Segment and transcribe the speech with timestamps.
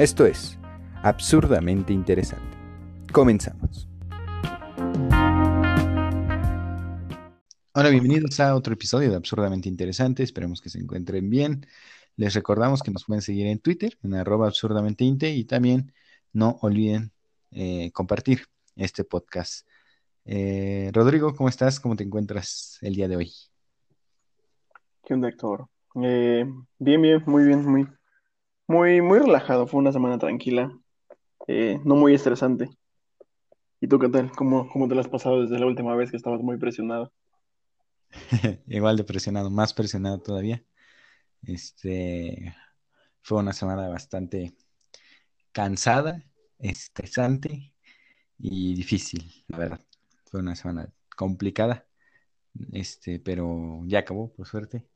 [0.00, 0.58] Esto es
[1.02, 2.56] absurdamente interesante.
[3.12, 3.86] Comenzamos.
[7.74, 10.22] Hola, bienvenidos a otro episodio de Absurdamente Interesante.
[10.22, 11.66] Esperemos que se encuentren bien.
[12.16, 15.92] Les recordamos que nos pueden seguir en Twitter, en arroba absurdamenteinter y también
[16.32, 17.12] no olviden
[17.50, 19.68] eh, compartir este podcast.
[20.24, 21.78] Eh, Rodrigo, ¿cómo estás?
[21.78, 23.32] ¿Cómo te encuentras el día de hoy?
[25.04, 25.68] ¿Qué onda, Héctor?
[26.02, 26.46] Eh,
[26.78, 27.86] bien, bien, muy bien, muy,
[28.70, 29.66] muy, muy relajado.
[29.66, 30.72] Fue una semana tranquila,
[31.48, 32.70] eh, no muy estresante.
[33.80, 34.30] ¿Y tú qué tal?
[34.30, 37.12] ¿Cómo, cómo te lo has pasado desde la última vez que estabas muy presionado?
[38.68, 40.62] Igual de presionado, más presionado todavía.
[41.42, 42.54] Este
[43.22, 44.54] fue una semana bastante
[45.50, 46.22] cansada,
[46.58, 47.74] estresante
[48.38, 49.80] y difícil, la verdad.
[50.30, 51.86] Fue una semana complicada,
[52.72, 54.86] este, pero ya acabó, por suerte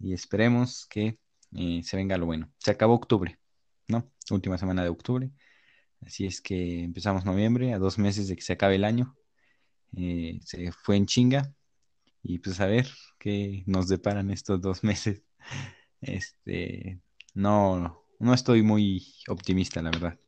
[0.00, 1.18] y esperemos que
[1.56, 2.50] eh, se venga lo bueno.
[2.58, 3.38] Se acabó octubre,
[3.88, 4.10] ¿no?
[4.30, 5.30] Última semana de octubre.
[6.02, 9.16] Así es que empezamos noviembre, a dos meses de que se acabe el año.
[9.96, 11.52] Eh, se fue en chinga.
[12.22, 12.86] Y pues a ver
[13.18, 15.22] qué nos deparan estos dos meses.
[16.00, 17.00] Este,
[17.34, 20.18] no, no estoy muy optimista, la verdad,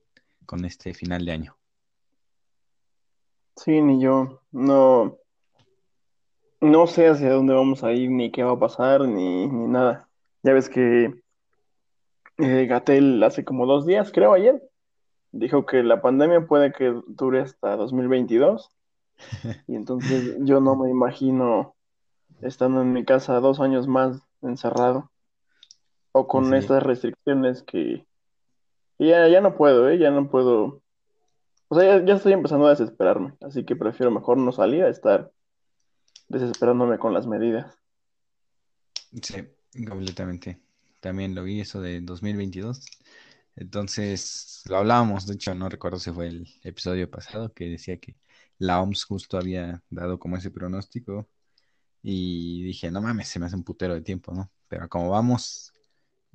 [0.47, 1.57] con este final de año.
[3.57, 4.42] Sí, ni yo.
[4.51, 5.19] No,
[6.61, 10.09] no sé hacia dónde vamos a ir, ni qué va a pasar, ni, ni nada.
[10.43, 11.23] Ya ves que
[12.39, 14.62] eh, Gatel hace como dos días, creo ayer,
[15.31, 18.70] dijo que la pandemia puede que dure hasta 2022.
[19.69, 21.77] Y entonces yo no me imagino
[22.41, 25.11] estando en mi casa dos años más encerrado
[26.11, 28.05] o con estas restricciones que,
[28.98, 29.98] ya, ya no puedo, ¿eh?
[29.98, 30.83] Ya no puedo.
[31.69, 34.91] O sea, ya, ya estoy empezando a desesperarme, así que prefiero mejor no salir a
[34.91, 35.31] estar
[36.29, 37.79] desesperándome con las medidas.
[39.23, 39.48] Sí,
[39.89, 40.61] completamente.
[41.01, 42.84] También lo vi eso de 2022.
[43.56, 48.17] Entonces, lo hablábamos, de hecho, no recuerdo si fue el episodio pasado que decía que
[48.58, 51.29] la OMS justo había dado como ese pronóstico
[52.02, 54.51] y dije, no mames, se me hace un putero de tiempo, ¿no?
[54.69, 55.73] Pero como vamos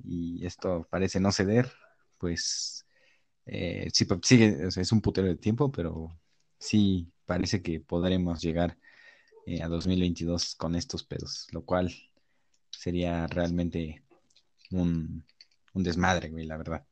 [0.04, 1.72] y esto parece no ceder,
[2.18, 2.86] pues
[3.46, 6.18] eh, sí, pues, sigue, es un putero de tiempo, pero
[6.58, 8.78] sí parece que podremos llegar
[9.46, 11.92] eh, a 2022 con estos pedos, lo cual
[12.70, 14.02] sería realmente
[14.70, 15.24] un,
[15.74, 16.84] desmadre, güey, la verdad.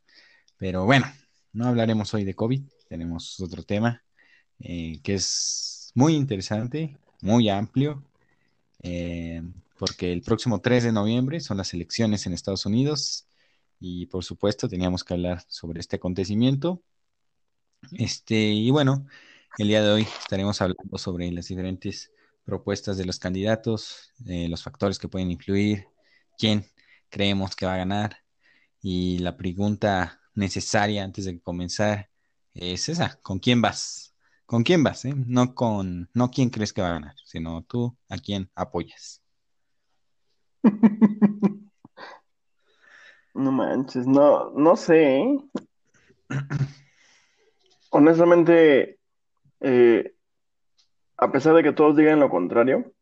[0.58, 1.06] Pero bueno,
[1.52, 4.04] no hablaremos hoy de COVID, tenemos otro tema
[4.60, 8.04] eh, que es muy interesante, muy amplio,
[8.82, 9.42] eh,
[9.78, 13.26] porque el próximo 3 de noviembre son las elecciones en Estados Unidos
[13.80, 16.82] y por supuesto teníamos que hablar sobre este acontecimiento.
[17.92, 19.06] Este, y bueno,
[19.58, 22.12] el día de hoy estaremos hablando sobre las diferentes
[22.46, 25.88] propuestas de los candidatos, eh, los factores que pueden influir,
[26.38, 26.64] quién
[27.10, 28.16] creemos que va a ganar.
[28.80, 32.08] Y la pregunta necesaria antes de comenzar
[32.54, 34.14] es esa, ¿con quién vas?
[34.46, 35.04] ¿Con quién vas?
[35.04, 35.14] Eh?
[35.14, 39.22] No con, no quién crees que va a ganar, sino tú a quién apoyas.
[43.36, 45.18] No manches, no, no sé.
[45.20, 45.38] ¿eh?
[47.90, 48.98] Honestamente,
[49.60, 50.15] eh,
[51.18, 52.92] a pesar de que todos digan lo contrario,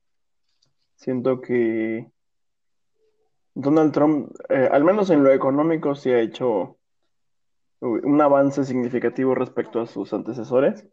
[0.96, 2.10] siento que
[3.54, 6.76] Donald Trump, eh, al menos en lo económico, sí ha hecho
[7.80, 10.86] un avance significativo respecto a sus antecesores.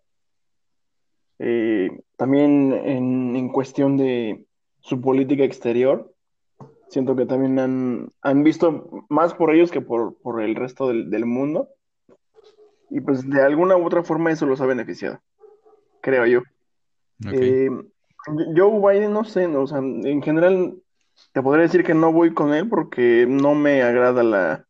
[1.40, 4.46] Eh, también en, cuestión de
[4.82, 6.14] su política exterior,
[6.90, 11.70] siento que también han, visto más por ellos que por, el resto del, del, mundo.
[12.90, 15.20] Y pues de alguna u otra forma eso los ha beneficiado,
[16.02, 16.42] creo yo.
[17.32, 17.70] Eh,
[18.56, 20.76] Joe Biden, no sé, o sea, en general
[21.34, 24.66] te podría decir que no voy con él porque no me agrada la,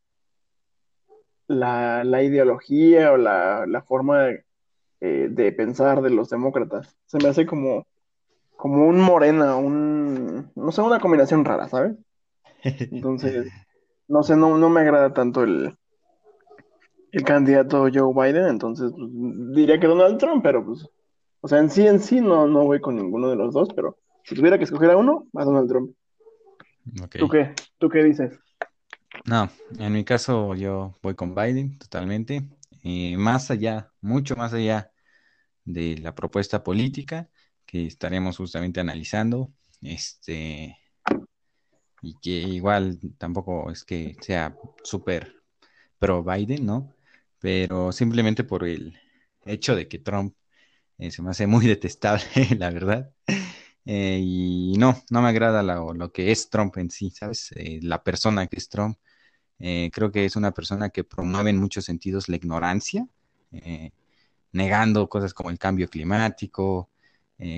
[2.03, 4.29] la, ideología o la, forma
[4.99, 6.95] eh, de, pensar de los demócratas.
[7.05, 7.85] Se me hace como,
[8.55, 11.95] como un morena, un, no sé, una combinación rara, ¿sabes?
[12.63, 13.51] Entonces,
[14.07, 15.75] no sé, no, no me agrada tanto el,
[17.11, 19.09] el candidato Joe Biden, entonces pues,
[19.53, 20.87] diría que Donald Trump, pero pues
[21.41, 23.97] o sea, en sí, en sí no, no voy con ninguno de los dos, pero
[24.23, 25.95] si tuviera que escoger a uno, a Donald Trump.
[27.17, 27.53] ¿Tú qué?
[27.77, 28.39] ¿Tú qué dices?
[29.25, 32.47] No, en mi caso yo voy con Biden totalmente.
[32.83, 34.91] Y más allá, mucho más allá
[35.65, 37.29] de la propuesta política
[37.65, 39.51] que estaremos justamente analizando,
[39.81, 40.77] este,
[42.01, 45.35] y que igual tampoco es que sea súper
[45.99, 46.93] pro Biden, ¿no?
[47.39, 48.97] Pero simplemente por el
[49.45, 50.35] hecho de que Trump
[51.01, 52.23] eh, se me hace muy detestable,
[52.57, 53.11] la verdad.
[53.85, 57.51] Eh, y no, no me agrada lo, que es Trump en sí, ¿sabes?
[57.55, 58.97] Eh, la persona que es Trump.
[59.59, 63.07] Creo que es una persona que promueve en muchos sentidos la ignorancia,
[64.51, 66.89] negando cosas como el cambio climático,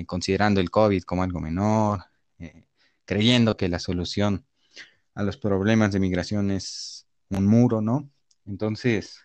[0.06, 2.04] considerando el COVID como algo menor,
[3.06, 4.44] creyendo que la solución
[5.14, 8.10] a los problemas de migración es un muro, ¿no?
[8.44, 9.20] Entonces,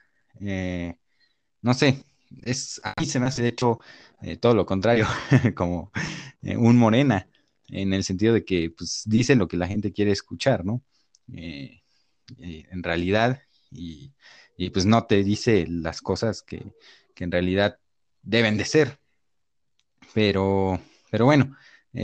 [1.62, 2.06] no sé,
[2.44, 3.80] es, a mí se me hace de hecho
[4.22, 5.08] eh, todo lo contrario,
[5.56, 5.92] como
[6.42, 7.28] eh, un morena,
[7.68, 10.82] en el sentido de que pues, dice lo que la gente quiere escuchar, ¿no?
[11.34, 11.82] Eh,
[12.38, 13.42] en realidad,
[13.72, 14.14] y,
[14.74, 16.74] pues no te dice las cosas que,
[17.18, 17.80] en realidad
[18.22, 18.98] deben de ser.
[20.14, 20.80] Pero,
[21.12, 21.58] pero bueno,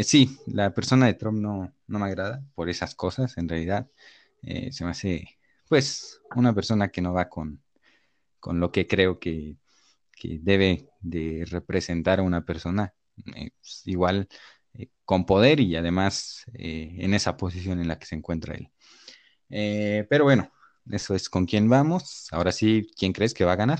[0.03, 3.89] sí, la persona de Trump no, no, me agrada por esas cosas, en realidad.
[4.41, 5.37] se me hace,
[5.69, 7.63] pues, una persona que no va con,
[8.39, 9.57] con lo que creo que
[10.15, 12.93] que debe de representar a una persona
[13.35, 14.27] eh, pues, igual
[14.73, 18.69] eh, con poder y además eh, en esa posición en la que se encuentra él.
[20.09, 20.51] pero bueno,
[20.89, 22.27] eso es con quién vamos.
[22.31, 23.79] Ahora sí, ¿quién crees que va a ganar?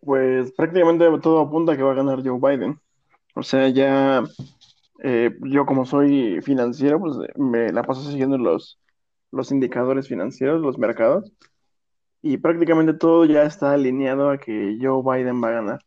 [0.00, 2.78] Pues prácticamente todo apunta a que va a ganar Joe Biden.
[3.34, 4.22] O sea, ya
[5.40, 8.78] yo como soy financiero, pues me la paso siguiendo los,
[9.32, 11.32] los indicadores financieros, los mercados
[12.24, 15.80] y prácticamente todo ya está alineado a que Joe Biden va a ganar.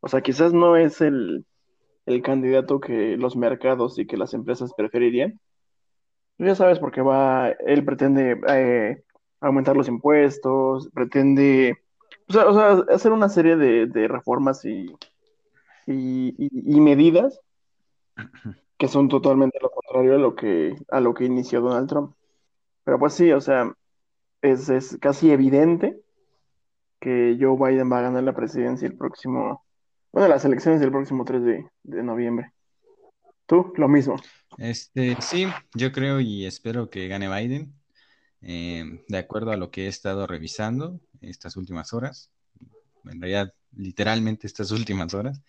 [0.00, 1.44] O sea, quizás no es el,
[2.22, 5.38] candidato que los mercados y que las empresas preferirían.
[6.38, 9.04] Ya sabes, porque va, él pretende eh,
[9.40, 11.76] aumentar los impuestos, pretende,
[12.28, 14.86] o sea, hacer una serie de, reformas y,
[15.86, 17.38] y, medidas
[18.78, 22.14] que son totalmente lo contrario a lo que, a lo que inició Donald Trump.
[22.84, 23.70] Pero pues sí, o sea,
[24.44, 26.00] es, casi evidente
[27.00, 29.64] que Joe Biden va a ganar la presidencia el próximo,
[30.12, 31.42] bueno, las elecciones del próximo 3
[31.82, 32.52] de, noviembre.
[33.46, 33.72] ¿Tú?
[33.76, 34.16] Lo mismo.
[34.56, 37.74] Este, sí, yo creo y espero que gane Biden.
[38.46, 42.30] Eh, de acuerdo a lo que he estado revisando estas últimas horas,
[43.04, 45.42] en realidad literalmente estas últimas horas,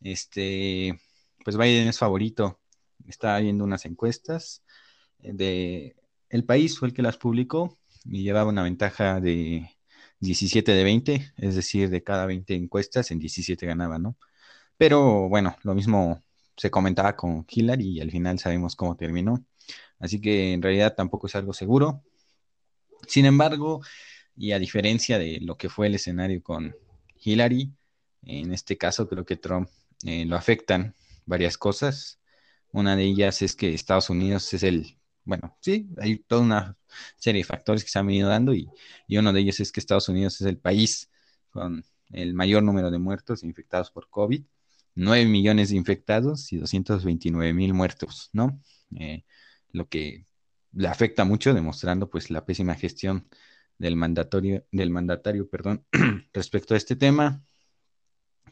[0.00, 1.00] este,
[1.44, 2.60] pues Biden es favorito.
[3.06, 4.62] Está viendo unas encuestas
[5.18, 5.96] de
[6.28, 9.70] El País fue el que las publicó y llevaba una ventaja de
[10.20, 14.16] 17 de 20, es decir, de cada 20 encuestas, en 17 ganaba, ¿no?
[14.76, 16.22] Pero bueno, lo mismo
[16.56, 19.44] se comentaba con Hillary y al final sabemos cómo terminó.
[19.98, 22.02] Así que en realidad tampoco es algo seguro.
[23.06, 23.80] Sin embargo,
[24.36, 26.74] y a diferencia de lo que fue el escenario con
[27.22, 27.72] Hillary,
[28.22, 29.68] en este caso creo que Trump
[30.04, 30.94] eh, lo afectan
[31.26, 32.20] varias cosas.
[32.72, 34.99] Una de ellas es que Estados Unidos es el
[35.30, 36.76] bueno, sí, hay toda una
[37.16, 38.68] serie de factores que se han venido dando y,
[39.10, 41.08] uno de ellos es que Estados Unidos es el país
[41.50, 44.42] con el mayor número de muertos infectados por COVID,
[44.96, 48.60] 9 millones de infectados y 229 mil muertos, ¿no?
[48.98, 49.24] Eh,
[49.70, 50.26] lo que
[50.72, 53.28] le afecta mucho, demostrando pues la pésima gestión
[53.78, 55.86] del mandatorio, del mandatario, perdón,
[56.32, 57.40] respecto a este tema.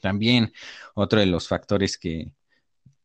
[0.00, 0.52] También
[0.94, 2.30] otro de los factores que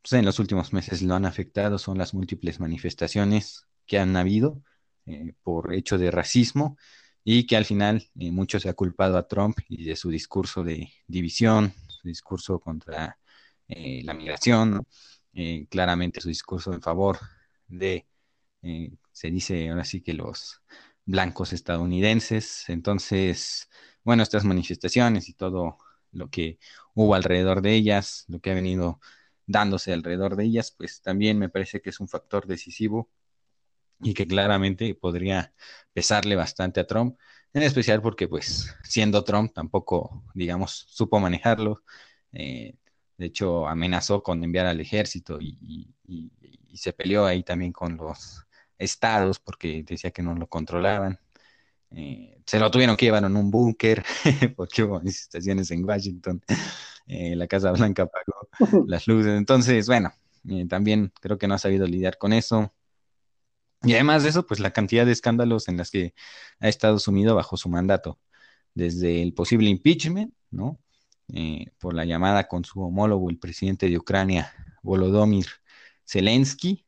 [0.03, 4.61] pues, en los últimos meses lo han afectado son las múltiples manifestaciones que han habido
[5.05, 6.77] eh, por hecho de racismo
[7.23, 10.63] y que al final eh, mucho se ha culpado a Trump y de su discurso
[10.63, 13.17] de división, su discurso contra
[13.67, 14.85] eh, la migración,
[15.69, 17.17] claramente su discurso en favor
[17.67, 18.05] de,
[19.11, 20.61] se dice ahora sí que los
[21.05, 22.69] blancos estadounidenses.
[22.69, 23.69] Entonces,
[24.03, 25.77] bueno, estas manifestaciones y todo
[26.11, 26.59] lo que
[26.93, 28.99] hubo alrededor de ellas, lo que ha venido
[29.45, 33.09] dándose alrededor de ellas, pues también me parece que es un factor decisivo
[34.01, 35.53] y que claramente podría
[35.93, 37.17] pesarle bastante a Trump,
[37.53, 41.83] en especial porque pues siendo Trump tampoco, digamos, supo manejarlo.
[42.31, 42.75] Eh,
[43.17, 45.89] de hecho, amenazó con enviar al ejército y,
[46.73, 48.47] se peleó ahí también con los
[48.79, 51.19] estados porque decía que no lo controlaban.
[51.95, 54.03] Eh, se lo tuvieron que llevar en un búnker
[54.55, 56.41] porque hubo manifestaciones en Washington.
[57.07, 58.49] Eh, la Casa Blanca apagó
[58.87, 59.33] las luces.
[59.37, 60.13] Entonces, bueno,
[60.49, 62.73] eh, también creo que no ha sabido lidiar con eso.
[63.83, 66.13] Y además de eso, pues la cantidad de escándalos en las que
[66.59, 68.17] ha estado sumido bajo su mandato,
[68.73, 70.79] desde el posible impeachment, ¿no?
[71.33, 75.47] Eh, por la llamada con su homólogo, el presidente de Ucrania, Volodymyr
[76.05, 76.85] Zelensky,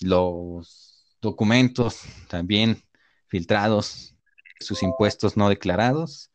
[0.00, 2.82] los documentos también
[3.28, 4.14] filtrados,
[4.60, 6.30] sus impuestos no declarados,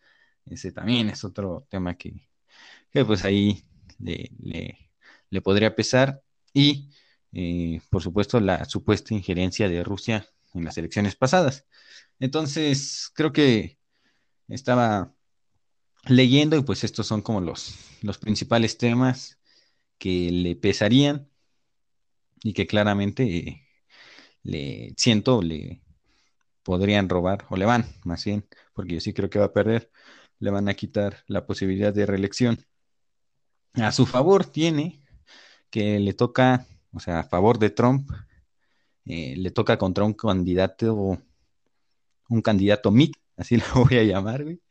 [0.46, 2.28] ese también es otro tema que,
[2.92, 3.64] pues ahí
[4.00, 6.22] le, podría pesar.
[6.54, 6.90] Y,
[7.32, 11.66] eh, por supuesto, la supuesta injerencia de Rusia en las elecciones pasadas.
[12.20, 13.80] Entonces, creo que
[14.48, 15.14] estaba
[16.06, 19.40] leyendo y pues estos son como los, los principales temas
[19.98, 21.30] que le pesarían
[22.44, 23.66] y que claramente
[24.44, 25.83] le siento, le
[26.64, 29.92] podrían robar, o le van, más bien, porque yo sí creo que va a perder,
[30.40, 32.66] le van a quitar la posibilidad de reelección.
[33.74, 35.04] A su favor tiene
[35.70, 38.10] que le toca, o sea, a favor de Trump,
[39.06, 41.20] eh, le toca contra un candidato,
[42.30, 44.62] un candidato MIT, así lo voy a llamar, güey.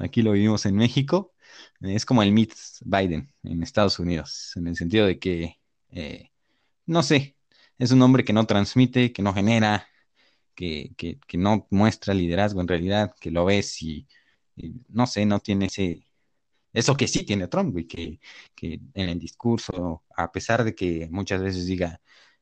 [0.00, 1.34] Aquí lo vivimos en México.
[1.80, 2.52] Es como el MIT
[2.84, 5.58] Biden en Estados Unidos, en el sentido de que,
[5.90, 6.30] eh,
[6.86, 7.36] no sé,
[7.78, 9.88] es un hombre que no transmite, que no genera,
[10.54, 14.06] que, no muestra liderazgo en realidad, que lo ves y,
[14.88, 16.06] no sé, no tiene ese,
[16.72, 18.20] eso que sí tiene Trump, güey, que,
[18.54, 22.00] que en el discurso, a pesar de que muchas veces diga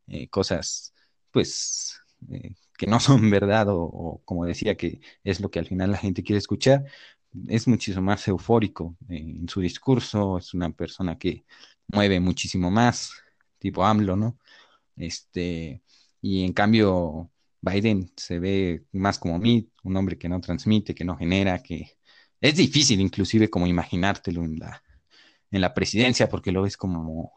[0.09, 0.95] eh, cosas,
[1.31, 2.00] pues,
[2.31, 5.99] eh, que no son verdad o, como decía, que es lo que al final la
[5.99, 6.85] gente quiere escuchar,
[7.49, 11.45] es muchísimo más eufórico en su discurso, es una persona que
[11.88, 13.12] mueve muchísimo más,
[13.59, 14.38] tipo AMLO, ¿no?
[14.97, 15.83] Este,
[16.21, 17.31] y en cambio,
[17.62, 21.97] Biden se ve más como un hombre que no transmite, que no genera, que
[22.40, 24.83] es difícil inclusive como imaginártelo en la,
[25.50, 27.33] en la presidencia, porque lo ves como,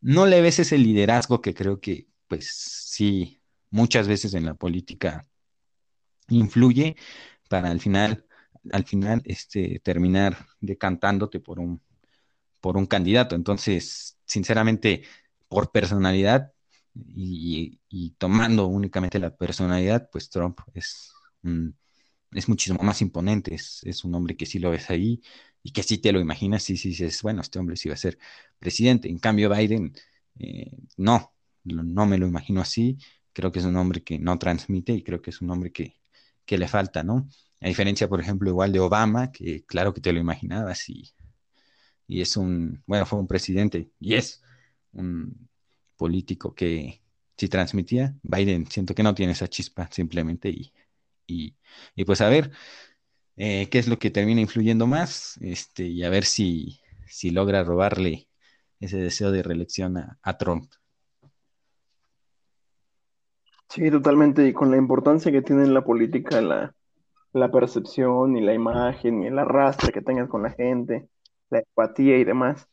[0.00, 5.28] no le ves ese liderazgo que creo que, pues sí, muchas veces en la política
[6.28, 6.96] influye
[7.48, 8.26] para al final,
[8.72, 11.80] al final, este, terminar decantándote por un,
[12.60, 13.36] por un candidato.
[13.36, 15.04] Entonces, sinceramente,
[15.48, 16.51] por personalidad
[16.94, 21.12] y, tomando únicamente la personalidad, pues Trump es,
[22.32, 25.22] es muchísimo más imponente, es, un hombre que sí lo ves ahí
[25.62, 27.98] y que sí te lo imaginas, sí, sí dices, bueno, este hombre sí va a
[27.98, 28.18] ser
[28.58, 29.08] presidente.
[29.08, 29.94] En cambio, Biden,
[30.38, 31.34] eh, no,
[31.64, 32.98] no me lo imagino así.
[33.32, 35.98] Creo que es un hombre que no transmite y creo que es un hombre que,
[36.44, 37.28] que le falta, ¿no?
[37.60, 41.14] A diferencia, por ejemplo, igual de Obama, que claro que te lo imaginabas y,
[42.06, 44.42] y es un, bueno, fue un presidente y es
[44.92, 45.48] un
[46.02, 47.00] político que
[47.36, 50.72] si transmitía, Biden siento que no tiene esa chispa simplemente y,
[51.28, 52.50] y, pues a ver
[53.36, 57.62] eh, qué es lo que termina influyendo más este, y a ver si, si logra
[57.62, 58.26] robarle
[58.80, 60.72] ese deseo de reelección a, Trump.
[63.68, 66.74] Sí, totalmente, y con la importancia que tiene en la política la,
[67.32, 71.08] la percepción y la imagen y el arrastre que tengas con la gente,
[71.48, 72.66] la empatía y demás.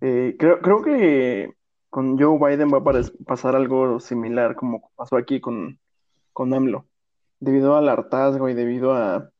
[0.00, 1.59] Eh, creo, creo que
[1.90, 5.78] con Joe Biden va a pasar algo similar como pasó aquí con,
[6.32, 6.86] con AMLO.
[7.40, 9.30] Debido al hartazgo y debido a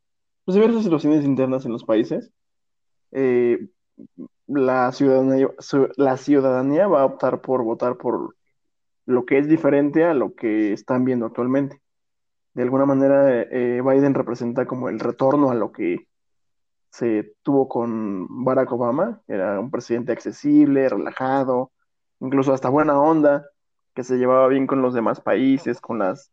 [0.45, 2.33] pues, diversas situaciones internas en los países,
[3.13, 3.69] eh,
[4.47, 5.49] la, ciudadanía,
[5.97, 8.35] la ciudadanía va a optar por votar por
[9.07, 11.81] lo que es diferente a lo que están viendo actualmente.
[12.55, 16.09] De alguna manera, eh, Biden representa como el retorno a lo que
[16.91, 19.23] se tuvo con Barack Obama.
[19.29, 21.71] Era un presidente accesible, relajado,
[22.21, 23.47] incluso hasta buena onda,
[23.95, 26.33] que se llevaba bien con los demás países, con las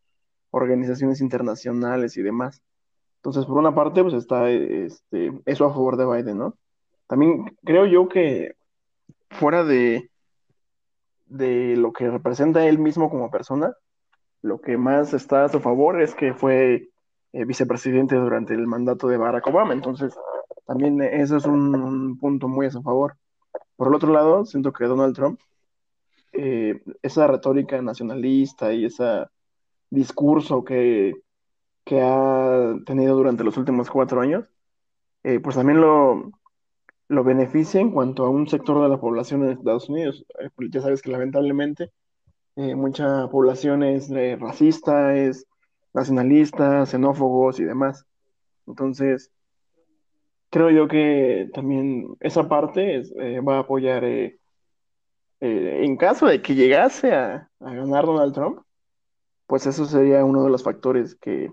[0.51, 2.61] organizaciones internacionales y demás.
[3.17, 6.55] Entonces, por una parte, pues está este, eso a favor de Biden, ¿no?
[7.07, 8.55] También creo yo que
[9.29, 10.09] fuera de,
[11.25, 13.73] de lo que representa él mismo como persona,
[14.41, 16.89] lo que más está a su favor es que fue
[17.33, 19.73] eh, vicepresidente durante el mandato de Barack Obama.
[19.73, 20.17] Entonces,
[20.65, 23.15] también eso es un, punto muy a su favor.
[23.75, 25.39] Por el otro lado, siento que Donald Trump,
[26.37, 29.25] eh, esa retórica nacionalista y ese
[29.89, 31.13] discurso que,
[31.83, 34.45] que, ha tenido durante los últimos cuatro años,
[35.23, 36.31] eh, pues también lo,
[37.07, 40.25] lo beneficia en cuanto a un sector de la población en Estados Unidos.
[40.39, 41.91] Eh, ya sabes que lamentablemente
[42.55, 45.45] mucha población es racista, es
[45.93, 48.05] nacionalista, xenófobos y demás.
[48.65, 49.31] Entonces,
[50.49, 54.39] creo yo que también esa parte eh, va a apoyar, eh,
[55.39, 58.61] eh, en caso de que llegase a, ganar Donald Trump,
[59.45, 61.51] pues eso sería uno de los factores que,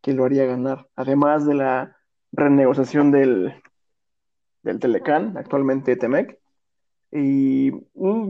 [0.00, 1.96] que lo haría ganar, además de la
[2.32, 3.54] renegociación del,
[4.62, 6.38] del Telecán, actualmente Temec,
[7.12, 7.72] y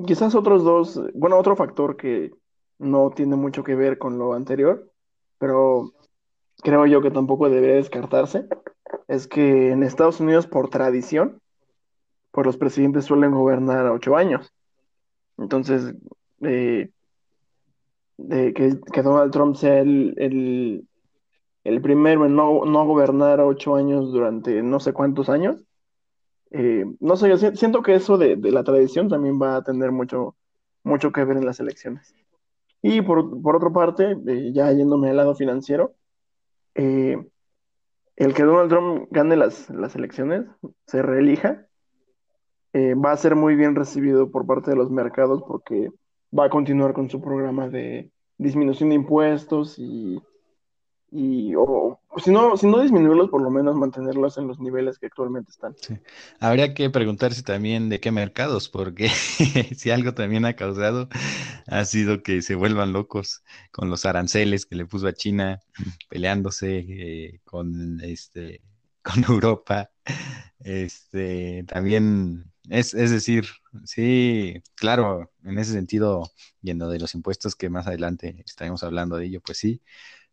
[0.06, 2.30] quizás otros dos, bueno, otro factor que
[2.78, 4.90] no tiene mucho que ver con lo anterior,
[5.38, 5.92] pero
[6.62, 8.46] creo yo que tampoco debería descartarse,
[9.08, 11.40] es que en Estados Unidos, por tradición,
[12.30, 14.52] pues los presidentes suelen gobernar a ocho años.
[15.40, 15.94] Entonces,
[16.42, 16.90] eh,
[18.18, 20.14] que, Donald Trump sea el,
[21.64, 25.56] el, primero en no, no, gobernar ocho años durante no sé cuántos años,
[26.50, 30.36] eh, no sé, yo siento que eso de, la tradición también va a tener mucho,
[30.84, 32.14] mucho que ver en las elecciones.
[32.82, 35.94] Y por, por otra parte, eh, ya yéndome al lado financiero,
[36.74, 40.44] el que Donald Trump gane las, las elecciones,
[40.86, 41.66] se reelija,
[42.72, 45.90] eh, va a ser muy bien recibido por parte de los mercados porque
[46.36, 50.20] va a continuar con su programa de disminución de impuestos y,
[51.10, 55.06] y o, si no, si no disminuirlos, por lo menos mantenerlos en los niveles que
[55.06, 55.74] actualmente están.
[56.38, 59.08] Habría que preguntarse también de qué mercados, porque
[59.76, 61.08] si algo también ha causado
[61.66, 65.60] ha sido que se vuelvan locos con los aranceles que le puso a China,
[66.08, 68.62] peleándose eh, con este
[69.02, 69.90] con Europa.
[70.60, 73.46] Este también es, es decir,
[73.84, 76.30] sí, claro, en ese sentido,
[76.62, 79.82] yendo de los impuestos que más adelante estaremos hablando de ello, pues sí,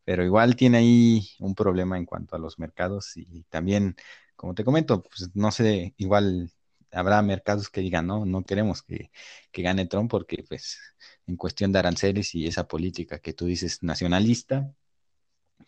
[0.05, 3.95] pero igual tiene ahí un problema en cuanto a los mercados y también,
[4.35, 6.51] como te comento, pues no sé, igual
[6.91, 9.11] habrá mercados que digan, no, no queremos que,
[9.51, 10.79] que gane Trump porque pues
[11.27, 14.73] en cuestión de aranceles y esa política que tú dices nacionalista,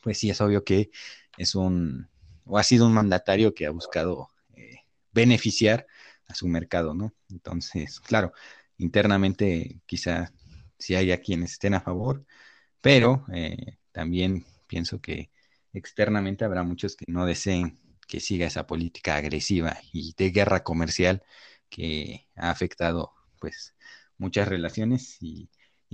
[0.02, 0.92] pues sí es obvio que
[1.38, 2.10] es un,
[2.46, 4.78] o ha sido un mandatario que ha buscado eh,
[5.12, 5.88] beneficiar
[6.30, 7.14] a su mercado, ¿no?
[7.30, 8.34] Entonces, claro,
[8.78, 10.32] internamente quizá
[10.78, 12.26] si haya quienes estén a favor,
[12.82, 15.32] pero eh, también pienso que
[15.74, 21.24] externamente habrá muchos que no deseen que siga esa política agresiva y de guerra comercial
[21.70, 23.76] que ha afectado pues
[24.18, 25.50] muchas relaciones y,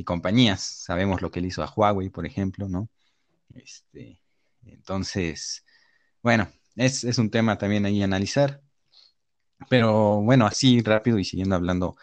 [0.06, 0.62] compañías.
[0.62, 2.90] Sabemos lo que le hizo a Huawei, por ejemplo, ¿no?
[3.56, 4.22] Este,
[4.66, 5.66] entonces,
[6.22, 8.62] bueno, es, un tema también ahí analizar.
[9.70, 11.96] Pero bueno, así rápido y siguiendo hablando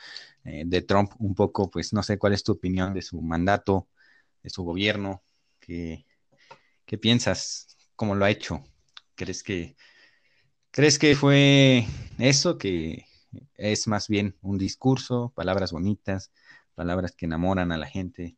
[0.44, 3.88] eh, de Trump un poco, pues no sé cuál es tu opinión de su mandato,
[4.42, 5.22] de su gobierno,
[5.60, 6.06] qué,
[6.86, 8.64] qué piensas, cómo lo ha hecho.
[9.14, 9.76] ¿Crees que,
[10.70, 11.86] crees que fue
[12.18, 13.06] eso, que
[13.56, 16.32] es más bien un discurso, palabras bonitas,
[16.74, 18.36] palabras que enamoran a la gente?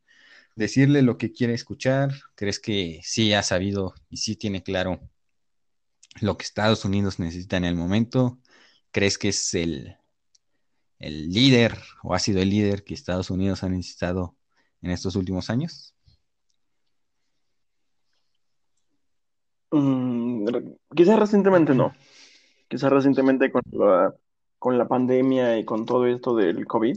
[0.57, 5.01] Decirle lo que quiere escuchar, ¿crees que sí ha sabido y sí tiene claro
[6.21, 8.39] lo que Estados Unidos necesita en el momento?
[8.95, 9.97] ¿Crees que es el,
[11.01, 14.37] el líder o ha sido el líder que Estados Unidos ha necesitado
[14.83, 15.97] en estos últimos años?
[19.73, 20.47] Mm,
[20.95, 21.93] quizás recientemente no.
[22.69, 24.15] Quizás recientemente con la,
[24.61, 26.97] con la pandemia y con todo esto del COVID,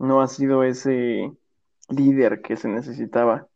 [0.00, 1.30] no ha sido ese
[1.90, 3.46] líder que se necesitaba.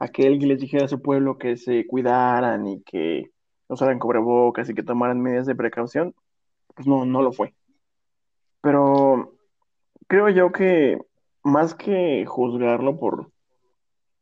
[0.00, 3.30] Aquel que les dijera a su pueblo que se cuidaran y que
[3.68, 6.16] usaran cubrebocas y que tomaran medidas de precaución,
[6.74, 7.54] pues no, no lo fue.
[8.60, 9.34] Pero
[10.06, 10.98] creo yo que
[11.42, 13.30] más que juzgarlo por,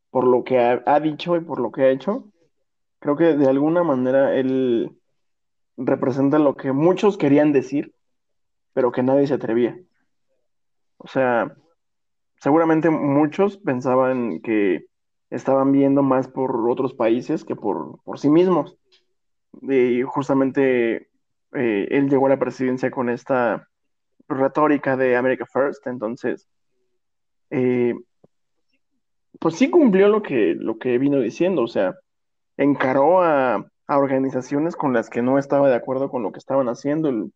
[0.09, 2.25] por lo que ha, dicho y por lo que ha hecho,
[2.99, 4.97] creo que de alguna manera él
[5.77, 7.93] representa lo que muchos querían decir,
[8.73, 9.79] pero que nadie se atrevía.
[10.97, 11.55] O sea,
[12.37, 14.85] seguramente muchos pensaban que
[15.29, 18.77] estaban viendo más por otros países que por, por sí mismos.
[19.61, 21.08] Y justamente
[21.53, 23.67] eh, él llegó a la presidencia con esta
[24.27, 26.47] retórica de America First, entonces,
[27.49, 27.95] eh,
[29.39, 31.95] pues sí cumplió lo que, lo que vino diciendo, o sea,
[32.57, 33.55] encaró a,
[33.87, 37.31] a organizaciones con las que no estaba de acuerdo con lo que estaban haciendo, el-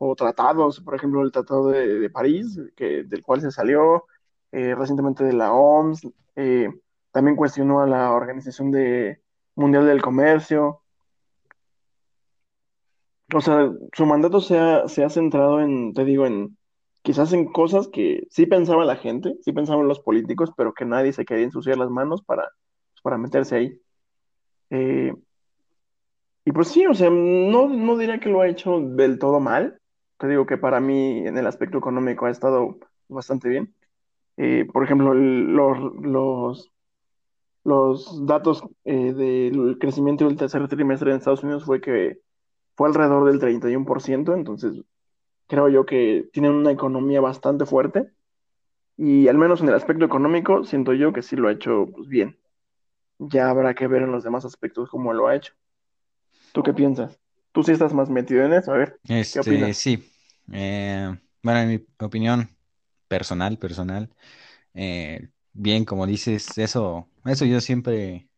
[0.00, 4.04] o tratados, por ejemplo, el Tratado de, de París, que, del cual se salió,
[4.52, 6.68] eh, recientemente de la OMS, eh,
[7.10, 9.20] también cuestionó a la Organización de,
[9.56, 10.82] Mundial del Comercio,
[13.34, 16.56] o sea, su mandato se ha, se ha centrado en, te digo, en
[17.02, 21.12] quizás en cosas que sí pensaba la gente, sí pensaban los políticos, pero que nadie
[21.12, 22.50] se quería ensuciar las manos para,
[23.02, 23.80] para meterse ahí.
[24.70, 25.12] Eh,
[26.44, 29.80] y pues sí, o sea, no, no diría que lo ha hecho del todo mal.
[30.18, 33.74] Te digo que para mí en el aspecto económico ha estado bastante bien.
[34.38, 36.72] Eh, por ejemplo, los, los,
[37.64, 42.18] los datos eh, del crecimiento del tercer trimestre en Estados Unidos fue que
[42.78, 44.84] fue alrededor del 31%, entonces
[45.48, 48.12] creo yo que tienen una economía bastante fuerte
[48.96, 52.08] y al menos en el aspecto económico siento yo que sí lo ha hecho pues,
[52.08, 52.38] bien.
[53.18, 55.54] Ya habrá que ver en los demás aspectos cómo lo ha hecho.
[56.52, 57.18] ¿Tú qué piensas?
[57.52, 59.00] Tú sí estás más metido en eso, a ver,
[59.32, 59.74] ¿qué Este, opinas?
[59.74, 60.12] sí.
[60.52, 62.48] Eh, bueno, en mi opinión
[63.08, 64.10] personal, personal,
[64.74, 68.28] eh, bien, como dices, eso, eso yo siempre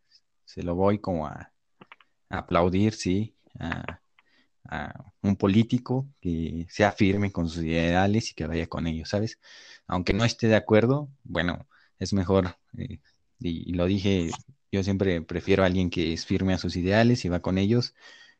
[0.44, 1.52] se lo voy como a,
[2.30, 4.00] a aplaudir, sí, a,
[4.68, 9.38] a un político que sea firme con sus ideales y que vaya con ellos, ¿sabes?
[9.86, 11.66] Aunque no esté de acuerdo, bueno,
[11.98, 13.00] es mejor, eh,
[13.38, 14.30] y, y lo dije,
[14.72, 17.94] yo siempre prefiero a alguien que es firme a sus ideales y va con ellos,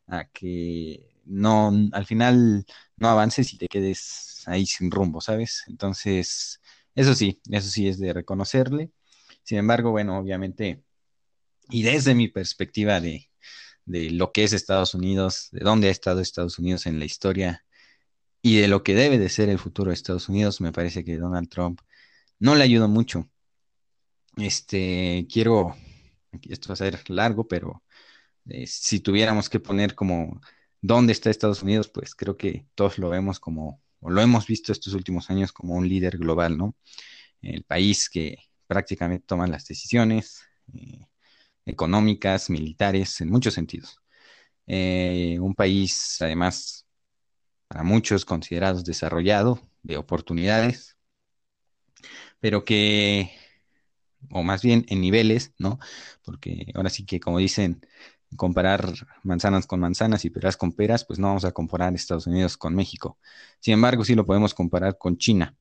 [0.06, 2.64] a que no, al final
[2.96, 5.64] no avances y te quedes ahí sin rumbo, ¿sabes?
[5.68, 6.60] Entonces,
[6.94, 8.90] eso sí, eso sí es de reconocerle.
[9.44, 10.82] Sin embargo, bueno, obviamente,
[11.70, 13.29] y desde mi perspectiva de
[13.90, 17.64] de lo que es Estados Unidos, de dónde ha estado Estados Unidos en la historia
[18.42, 21.16] y de lo que debe de ser el futuro de Estados Unidos, me parece que
[21.18, 21.80] Donald Trump
[22.38, 23.28] no le ayudó mucho.
[24.36, 25.76] Este, quiero,
[26.48, 27.82] esto va a ser largo, pero
[28.46, 30.40] eh, si tuviéramos que poner como
[30.80, 34.72] dónde está Estados Unidos, pues creo que todos lo vemos como, o lo hemos visto
[34.72, 36.76] estos últimos años como un líder global, ¿no?
[37.42, 40.42] El país que prácticamente toma las decisiones
[40.74, 41.09] eh,
[41.70, 44.00] económicas, militares, en muchos sentidos.
[44.66, 46.86] Eh, un país, además,
[47.68, 50.96] para muchos considerados desarrollado, de oportunidades,
[52.40, 53.30] pero que,
[54.30, 55.78] o más bien en niveles, ¿no?
[56.24, 57.86] Porque ahora sí que, como dicen,
[58.36, 62.56] comparar manzanas con manzanas y peras con peras, pues no vamos a comparar Estados Unidos
[62.56, 63.18] con México.
[63.60, 65.56] Sin embargo, sí lo podemos comparar con China,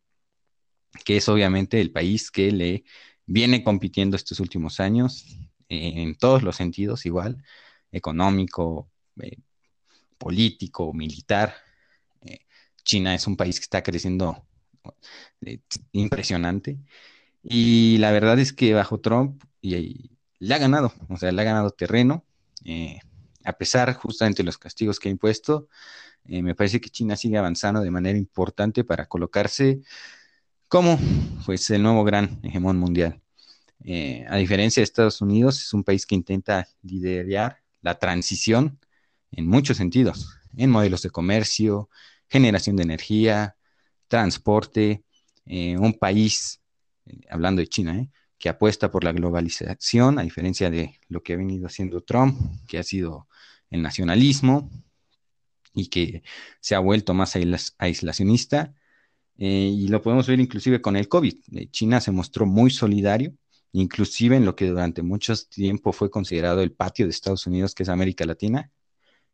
[1.06, 2.84] que es obviamente el país que le
[3.26, 5.26] viene compitiendo estos últimos años
[5.70, 7.44] en todos los sentidos, igual,
[7.92, 8.90] económico,
[9.22, 9.38] eh,
[10.18, 11.56] político, militar.
[12.22, 12.40] Eh,
[12.84, 14.46] China es un país que está creciendo
[15.42, 15.60] eh,
[15.94, 16.80] impresionante.
[17.44, 21.46] Y la verdad es que bajo Trump y, le ha ganado, o sea, le ha
[21.46, 22.26] ganado terreno.
[23.46, 25.68] a pesar justamente de los castigos que ha impuesto,
[26.26, 29.82] me parece que China sigue avanzando de manera importante para colocarse
[30.68, 31.00] como
[31.46, 33.22] pues el nuevo gran hegemón mundial.
[33.84, 38.80] Eh, a diferencia de Estados Unidos, es un país que intenta liderar la transición
[39.32, 41.90] en muchos sentidos, en modelos de comercio,
[42.28, 43.56] generación de energía,
[44.08, 45.04] transporte,
[45.46, 46.62] eh, un país,
[47.06, 51.38] eh, hablando de China, que apuesta por la globalización, a diferencia de lo que ha
[51.38, 52.38] venido haciendo Trump,
[52.68, 53.28] que ha sido
[53.70, 54.70] el nacionalismo
[55.74, 56.24] y que
[56.60, 57.36] se ha vuelto más
[57.78, 58.74] aislacionista.
[59.38, 61.34] y lo podemos ver inclusive con el COVID.
[61.72, 63.34] China se mostró muy solidario
[63.72, 67.84] inclusive en lo que durante mucho tiempo fue considerado el patio de Estados Unidos, que
[67.84, 68.72] es América Latina,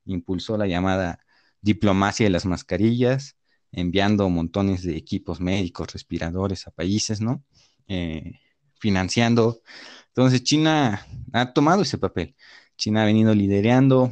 [0.05, 1.19] impulsó la llamada
[1.61, 3.37] diplomacia de las mascarillas,
[3.71, 7.43] enviando montones de equipos médicos, respiradores a países, ¿no?
[7.87, 8.39] Eh,
[8.79, 9.61] financiando.
[10.07, 12.35] Entonces China ha tomado ese papel.
[12.77, 14.11] China ha venido liderando,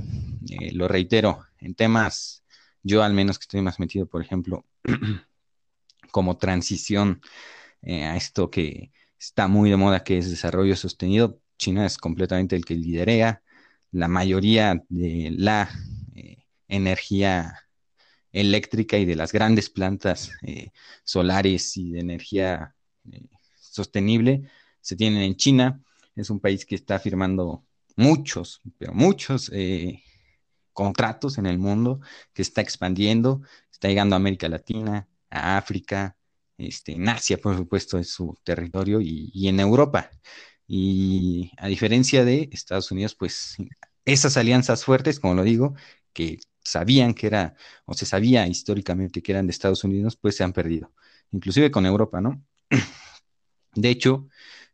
[0.49, 2.43] eh, lo reitero, en temas,
[2.81, 4.65] yo al menos que estoy más metido, por ejemplo,
[6.12, 7.21] como transición
[7.81, 8.91] eh, a esto que
[9.23, 11.39] está muy de moda que es desarrollo sostenido.
[11.57, 13.41] China es completamente el que liderea
[13.91, 15.69] la mayoría de la
[16.13, 17.59] eh, energía
[18.31, 20.71] eléctrica y de las grandes plantas eh,
[21.03, 22.75] solares y de energía
[23.12, 23.21] eh,
[23.55, 24.49] sostenible
[24.81, 25.81] se tienen en China.
[26.15, 27.63] Es un país que está firmando
[27.95, 29.49] muchos, pero muchos
[30.73, 32.01] contratos en el mundo,
[32.33, 36.17] que está expandiendo, está llegando a América Latina, a África,
[36.63, 40.10] este, en Asia, por supuesto, es su territorio, y, en Europa.
[40.67, 43.58] Y a diferencia de Estados Unidos, pues
[44.06, 45.76] esas alianzas fuertes, como lo digo,
[46.13, 50.43] que sabían que era, o se sabía históricamente que eran de Estados Unidos, pues se
[50.43, 50.93] han perdido,
[51.32, 52.43] inclusive con Europa, ¿no?
[53.76, 54.28] De hecho,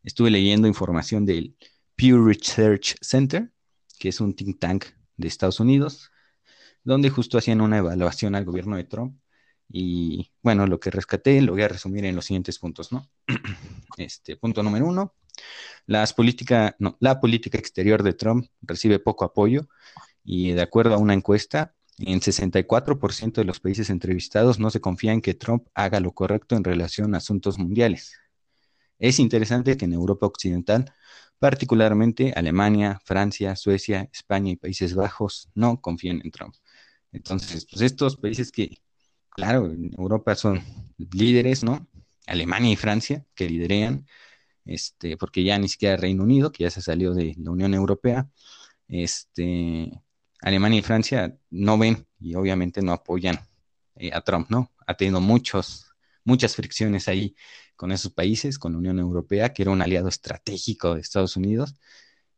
[0.03, 1.55] estuve leyendo información del
[1.95, 3.51] Pew Research Center,
[3.97, 4.85] que es un think tank
[5.17, 6.11] de Estados Unidos,
[6.83, 9.19] donde justo hacían una evaluación al gobierno de Trump
[9.71, 13.07] y bueno, lo que rescaté lo voy a resumir en los siguientes puntos, ¿no?
[13.97, 15.13] Este, punto número uno,
[15.85, 19.67] las política, no, la política exterior de Trump recibe poco apoyo
[20.23, 25.11] y de acuerdo a una encuesta, en 64% de los países entrevistados no se confía
[25.11, 28.15] en que Trump haga lo correcto en relación a asuntos mundiales.
[28.99, 30.93] Es interesante que en Europa Occidental,
[31.39, 36.55] particularmente Alemania, Francia, Suecia, España y Países Bajos, no confían en Trump.
[37.11, 38.77] Entonces, pues estos países que
[39.39, 40.61] claro, Europa son
[40.97, 41.87] líderes, ¿no?
[42.27, 44.05] Alemania y Francia, que liderean,
[44.65, 48.29] este, porque ya ni siquiera Reino Unido, que ya se salió de la Unión Europea,
[48.87, 49.91] este,
[50.41, 53.39] Alemania y Francia no ven y obviamente no apoyan
[53.95, 54.71] eh, a Trump, ¿no?
[54.85, 55.85] Ha tenido muchos,
[56.25, 57.35] muchas fricciones ahí
[57.77, 61.75] con esos países, con la Unión Europea, que era un aliado estratégico de Estados Unidos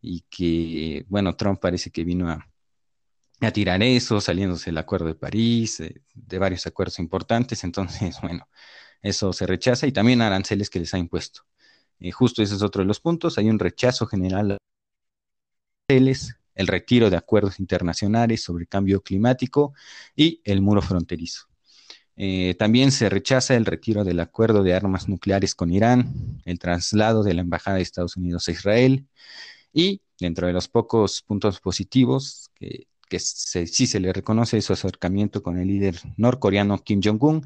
[0.01, 2.50] y que, bueno, Trump parece que vino a,
[3.47, 7.63] a tirar eso, saliéndose el Acuerdo de París, eh, de varios acuerdos importantes.
[7.63, 8.47] Entonces, bueno,
[9.01, 11.41] eso se rechaza y también aranceles que les ha impuesto.
[11.99, 13.37] Eh, justo ese es otro de los puntos.
[13.37, 14.57] Hay un rechazo general a
[15.89, 19.73] aranceles, el retiro de acuerdos internacionales sobre cambio climático
[20.15, 21.47] y el muro fronterizo.
[22.15, 27.23] Eh, también se rechaza el retiro del acuerdo de armas nucleares con Irán, el traslado
[27.23, 29.07] de la Embajada de Estados Unidos a Israel
[29.73, 35.43] y, dentro de los pocos puntos positivos que que sí se le reconoce su acercamiento
[35.43, 37.45] con el líder norcoreano Kim Jong-un,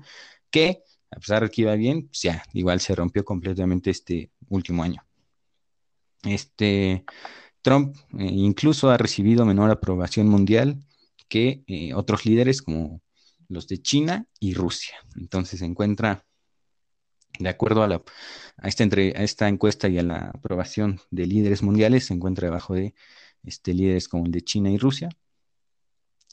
[0.52, 4.84] que a pesar de que iba bien, pues ya igual se rompió completamente este último
[4.84, 5.04] año.
[6.24, 7.04] Este
[7.64, 10.86] Trump eh, incluso ha recibido menor aprobación mundial
[11.28, 13.02] que eh, otros líderes como
[13.48, 14.96] los de China y Rusia.
[15.16, 16.26] Entonces se encuentra
[17.40, 18.04] De acuerdo a, la,
[18.64, 22.94] esta encuesta y a la aprobación de líderes mundiales, se encuentra debajo de
[23.44, 25.10] este, líderes como el de China y Rusia.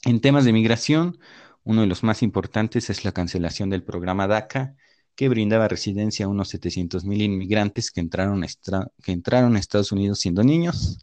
[0.05, 1.17] En temas de migración,
[1.63, 4.75] uno de los más importantes es la cancelación del programa DACA,
[5.15, 8.47] que brindaba residencia a unos 700.000 inmigrantes que entraron, a,
[9.01, 10.99] que entraron a Estados Unidos siendo niños.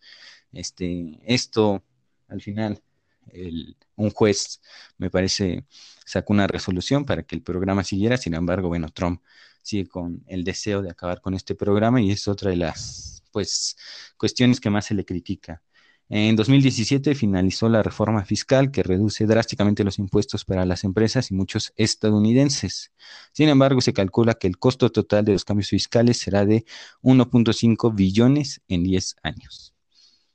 [0.52, 1.82] Este, esto,
[2.28, 2.82] al final,
[3.32, 4.60] el, un juez,
[4.98, 5.64] me parece,
[6.04, 8.18] sacó una resolución para que el programa siguiera.
[8.18, 9.22] Sin embargo, bueno, Trump
[9.62, 13.76] sigue con el deseo de acabar con este programa y es otra de las, pues,
[14.18, 15.62] cuestiones que más se le critica.
[16.12, 21.34] En 2017 finalizó la reforma fiscal que reduce drásticamente los impuestos para las empresas y
[21.34, 22.90] muchos estadounidenses.
[23.32, 26.64] Sin embargo, se calcula que el costo total de los cambios fiscales será de
[27.02, 29.72] 1.5 billones en 10 años.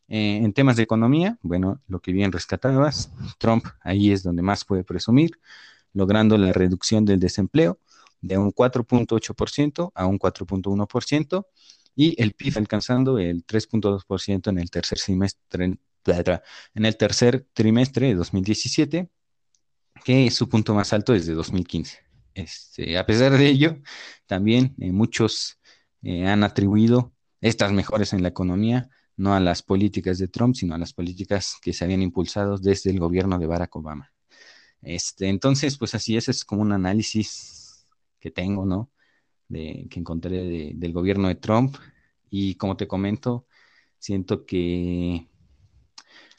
[0.08, 4.64] Eh, en temas de economía, bueno, lo que bien rescatabas, Trump ahí es donde más
[4.64, 5.32] puede presumir,
[5.92, 7.80] logrando la reducción del desempleo
[8.22, 11.46] de un 4.8% a un 4.1%
[11.96, 18.16] y el PIB alcanzando el 3.2% en el tercer semestre, en el tercer trimestre de
[18.16, 19.10] 2017,
[20.04, 22.00] que es su punto más alto desde 2015.
[22.34, 23.82] Este, a pesar de ello,
[24.26, 25.60] también eh, muchos
[26.04, 30.76] eh, han atribuido estas mejoras en la economía no a las políticas de Trump, sino
[30.76, 34.12] a las políticas que se habían impulsado desde el gobierno de Barack Obama.
[34.82, 37.86] Este, entonces, pues así es, es como un análisis
[38.20, 38.92] que tengo, ¿no?
[39.48, 41.76] De, que encontré del gobierno de Trump.
[42.30, 43.48] Y como te comento,
[44.00, 45.28] siento que,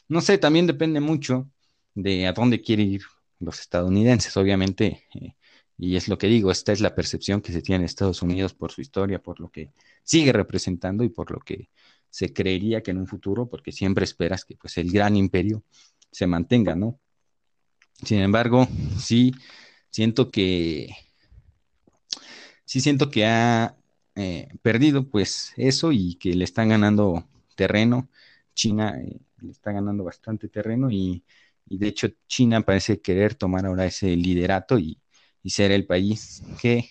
[0.09, 1.51] no sé, también depende mucho
[1.95, 3.03] de a dónde quiere ir
[3.41, 5.05] los estadounidenses, obviamente.
[5.15, 5.35] Eh,
[5.79, 8.55] y es lo que digo, esta es la percepción que se tiene en Estados Unidos
[8.55, 11.69] por su historia, por lo que sigue representando y por lo que
[12.09, 15.65] se creería que en un futuro, porque siempre esperas que pues el gran imperio
[16.11, 16.99] se mantenga, ¿no?
[18.03, 19.35] Sin embargo, sí
[19.91, 20.89] siento que
[22.67, 23.77] sí siento que ha
[24.17, 28.11] eh, perdido pues eso y que le están ganando terreno.
[28.55, 31.25] China eh, le está ganando bastante terreno y,
[31.67, 35.01] de hecho China parece querer tomar ahora ese liderato y,
[35.47, 36.91] ser el país que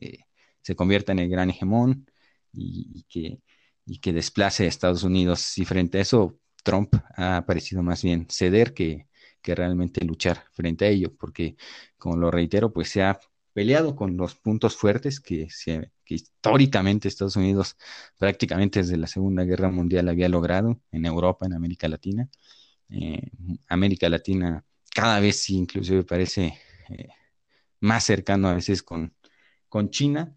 [0.00, 0.20] eh,
[0.62, 2.06] se convierta en el gran hegemón
[2.52, 3.40] y, que,
[3.86, 5.58] y que desplace a Estados Unidos.
[5.58, 9.08] Y frente a eso, Trump ha parecido más bien ceder que,
[9.42, 11.56] que realmente luchar frente a ello, porque,
[11.98, 13.20] como lo reitero, pues se ha
[13.52, 15.48] peleado con los puntos fuertes que,
[16.06, 17.76] históricamente Estados Unidos
[18.18, 22.28] prácticamente desde la Segunda Guerra Mundial había logrado en Europa, en América Latina.
[22.90, 23.30] Eh,
[23.68, 26.58] América Latina cada vez sí, inclusive parece
[26.90, 27.08] eh,
[27.80, 29.14] más cercano a veces con,
[29.68, 30.36] con China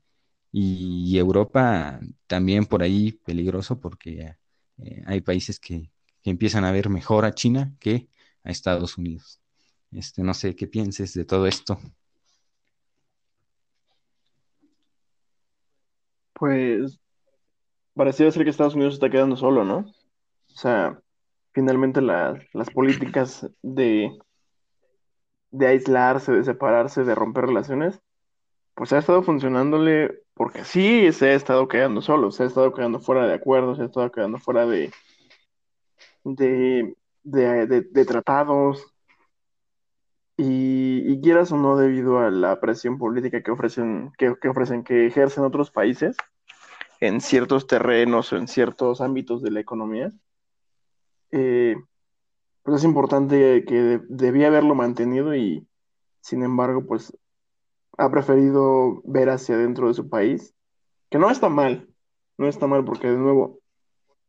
[0.52, 4.36] y, Europa también por ahí peligroso porque
[4.78, 5.92] eh, hay países que,
[6.24, 8.08] que, empiezan a ver mejor a China que
[8.44, 9.42] a Estados Unidos.
[9.92, 11.80] Este, no sé qué pienses de todo esto.
[16.36, 17.00] Pues
[17.96, 19.78] parecía ser que Estados Unidos está quedando solo, ¿no?
[19.78, 21.00] O sea,
[21.54, 24.12] finalmente las políticas de,
[25.52, 28.02] de aislarse, de separarse, de romper relaciones,
[28.76, 33.00] pues ha estado funcionándole porque sí se ha estado quedando solo, se ha estado quedando
[33.00, 34.92] fuera de acuerdos, se ha estado quedando fuera de,
[36.26, 36.94] de,
[37.24, 38.95] de, tratados.
[40.38, 44.84] Y, y, quieras o no, debido a la presión política que ofrecen, que, que ofrecen,
[44.84, 46.18] que ejercen otros países
[47.00, 50.12] en ciertos terrenos o en ciertos ámbitos de la economía,
[51.32, 51.76] eh,
[52.64, 55.68] pues es importante que debía haberlo mantenido y,
[56.22, 57.16] sin embargo, pues
[57.98, 60.54] ha preferido ver hacia adentro de su país,
[61.10, 61.88] que no está mal,
[62.38, 63.60] no está mal porque, de nuevo,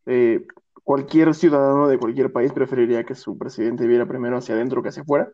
[0.07, 0.47] eh,
[0.85, 5.03] cualquier ciudadano de cualquier país preferiría que su presidente viera primero hacia adentro que hacia
[5.03, 5.33] afuera.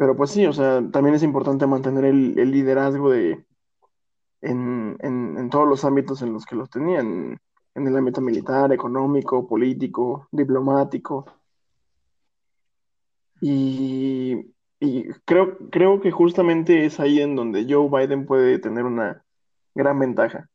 [0.00, 3.44] Pero pues sí, o sea, también es importante mantener el, liderazgo de,
[4.40, 7.38] en, en, todos los ámbitos en los que los tenían,
[7.74, 11.26] en el ámbito militar, económico, político, diplomático.
[13.42, 19.22] Y, y creo, creo que justamente es ahí en donde Joe Biden puede tener una
[19.74, 20.48] gran ventaja,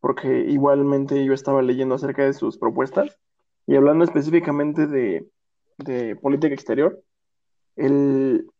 [0.00, 3.20] porque igualmente yo estaba leyendo acerca de sus propuestas
[3.68, 5.30] y hablando específicamente de,
[5.78, 7.00] de política exterior,
[7.76, 8.50] el,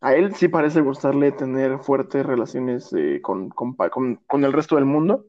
[0.00, 3.52] a él sí parece gustarle tener fuertes relaciones eh, con,
[4.44, 5.26] el resto del mundo,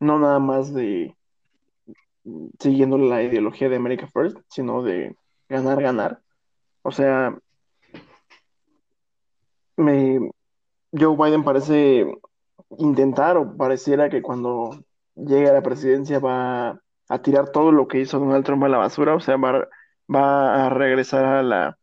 [0.00, 1.16] no nada más de
[2.58, 5.16] siguiendo la ideología de America First, sino de
[5.48, 6.20] ganar, ganar.
[6.82, 7.36] O sea,
[9.76, 10.30] me,
[10.92, 12.06] Joe Biden parece
[12.78, 18.00] intentar o pareciera que cuando llegue a la presidencia va a tirar todo lo que
[18.00, 19.66] hizo Donald Trump a la basura, o sea, va,
[20.12, 21.78] va a regresar a la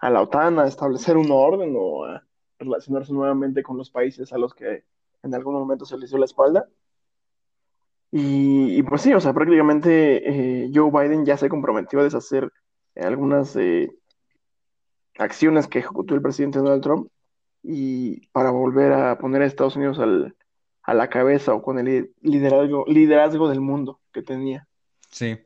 [0.00, 2.22] a la OTAN a establecer un orden o a
[2.58, 4.84] relacionarse nuevamente con los países a los que
[5.22, 6.68] en algún momento se le hizo la espalda.
[8.10, 12.50] Y, y pues sí, o sea, prácticamente eh, Joe Biden ya se comprometió a deshacer
[12.94, 13.90] algunas eh,
[15.18, 17.10] acciones que ejecutó el presidente Donald Trump
[17.62, 20.36] y para volver a poner a Estados Unidos al,
[20.82, 24.68] a la cabeza o con el liderazgo, liderazgo del mundo que tenía.
[25.10, 25.36] Sí,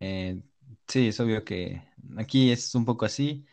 [0.00, 0.42] eh,
[0.88, 1.82] sí, es obvio que
[2.16, 3.46] aquí es un poco así.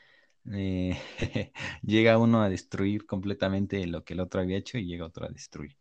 [0.52, 0.98] Eh,
[1.84, 5.30] llega uno a destruir completamente lo que el otro había hecho y llega otro a
[5.30, 5.78] destruir.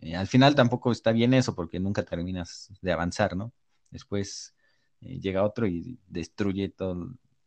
[0.00, 3.52] Eh, al final tampoco está bien eso porque nunca terminas de avanzar, ¿no?
[3.90, 4.54] Después
[5.00, 6.70] llega otro y destruye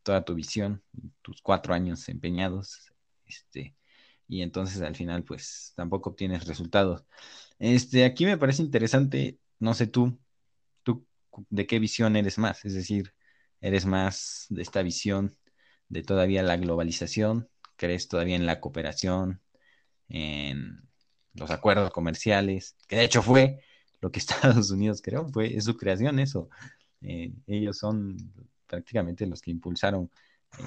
[0.04, 0.84] toda tu visión,
[1.22, 2.94] tus cuatro años empeñados,
[3.26, 3.76] este,
[4.28, 7.06] y entonces al final pues tampoco obtienes resultados.
[7.60, 10.18] Este, aquí me parece interesante, no sé tú,
[10.84, 11.06] tú
[11.50, 13.14] de qué visión eres más, es decir,
[13.62, 15.36] eres más de esta visión
[15.90, 19.42] de todavía la globalización, crees todavía en la cooperación,
[20.10, 20.88] en
[21.34, 23.62] los acuerdos comerciales, que de hecho fue
[24.02, 24.20] lo que
[24.60, 26.50] Estados Unidos creó, fue su creación eso.
[27.02, 28.18] Eh, ellos son
[28.68, 30.10] prácticamente los que impulsaron
[30.58, 30.64] eh,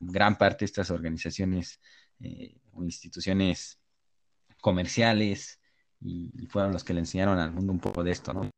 [0.00, 1.80] gran parte de estas organizaciones
[2.20, 3.78] eh, instituciones
[4.60, 5.60] comerciales
[6.00, 8.50] y, fueron los que le enseñaron al mundo un poco de esto, ¿no?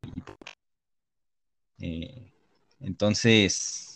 [2.79, 3.92] Entonces,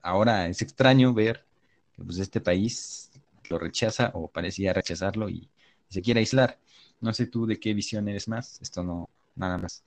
[0.00, 1.44] ahora es extraño ver
[1.92, 3.10] que pues, este país
[3.50, 5.48] lo rechaza o parecía rechazarlo y,
[5.88, 6.58] se quiere aislar.
[7.02, 9.84] No sé tú de qué visión eres más, esto no, nada más,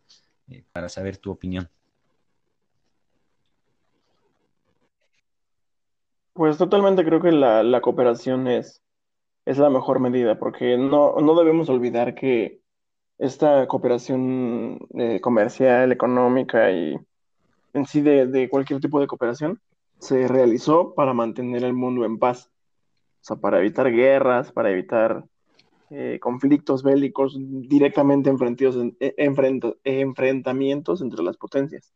[0.50, 1.68] eh, para saber tu opinión.
[6.34, 8.84] Pues totalmente creo que la, cooperación es,
[9.46, 12.62] es la mejor medida, porque no, no debemos olvidar que
[13.18, 16.96] esta cooperación eh, comercial, económica y
[17.74, 19.60] en sí de, cualquier tipo de cooperación
[19.99, 22.51] se realizó para mantener el mundo en paz,
[23.21, 25.25] o sea, para evitar guerras, para evitar
[25.89, 31.93] eh, conflictos bélicos directamente enfrentados, eh, enfrentamientos entre las potencias.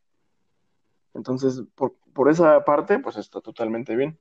[1.14, 4.18] Entonces, por, por esa parte, pues está totalmente bien.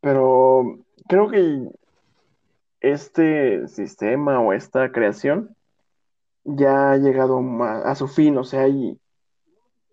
[0.00, 1.68] Pero creo que
[2.80, 5.56] este sistema o esta creación
[6.44, 8.98] ya ha llegado a, su fin, o sea, el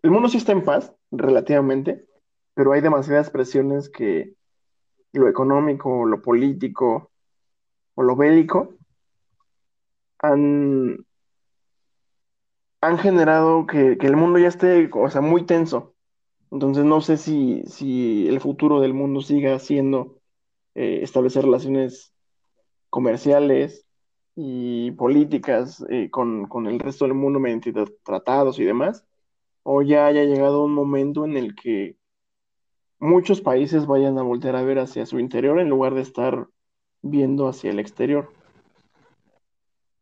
[0.04, 2.06] mundo sí está en paz, relativamente,
[2.54, 4.34] pero hay demasiadas presiones que
[5.14, 7.12] lo económico, lo político
[7.96, 8.76] o lo bélico
[10.20, 11.06] han,
[12.82, 15.96] han generado que, el mundo ya esté, o sea, muy tenso.
[16.52, 20.20] Entonces no sé si, si el futuro del mundo siga siendo
[20.76, 22.14] eh, establecer relaciones
[22.90, 23.86] comerciales
[24.36, 29.06] y políticas eh, con, el resto del mundo mediante tratados y demás,
[29.64, 31.98] o ya haya llegado un momento en el que
[33.04, 36.48] muchos países vayan a voltear a ver hacia su interior en lugar de estar
[37.02, 38.30] viendo hacia el exterior.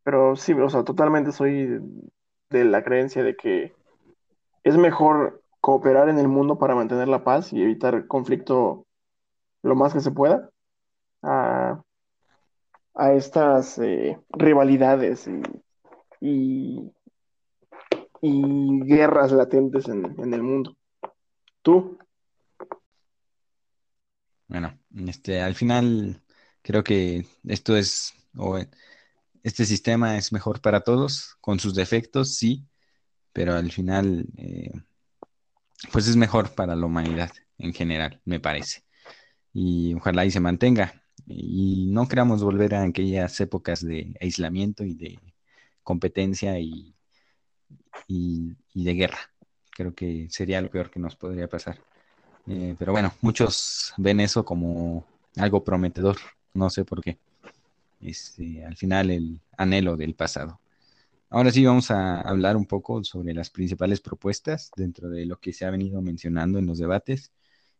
[0.04, 1.80] Pero sí, o sea, totalmente soy
[2.50, 3.74] de la creencia de que
[4.64, 8.86] es mejor cooperar en el mundo para mantener la paz y evitar conflicto
[9.64, 10.50] lo más que se pueda,
[11.22, 11.82] a
[12.94, 15.30] a estas eh, rivalidades
[16.20, 16.92] y,
[18.22, 20.76] y, guerras latentes en, el mundo.
[21.62, 21.98] ¿Tú?
[24.52, 26.22] Bueno, este, al final
[26.62, 28.60] creo que esto es, o
[29.44, 32.68] este sistema es mejor para todos, con sus defectos, sí,
[33.32, 34.74] pero al final, eh,
[35.94, 38.84] pues es mejor para la humanidad en general, me parece.
[39.54, 44.96] Y ojalá y se mantenga y no queramos volver a aquellas épocas de aislamiento y
[44.96, 45.20] de
[45.82, 46.94] competencia y,
[48.08, 49.20] y, de guerra.
[49.72, 51.80] Creo que sería lo peor que nos podría pasar.
[52.48, 55.06] Eh, pero bueno, muchos ven eso como
[55.38, 56.18] algo prometedor,
[56.54, 57.18] no sé por qué.
[58.02, 60.60] Es este, al final el anhelo del pasado.
[61.30, 65.54] Ahora sí vamos a hablar un poco sobre las principales propuestas dentro de lo que
[65.54, 67.32] se ha venido mencionando en los debates.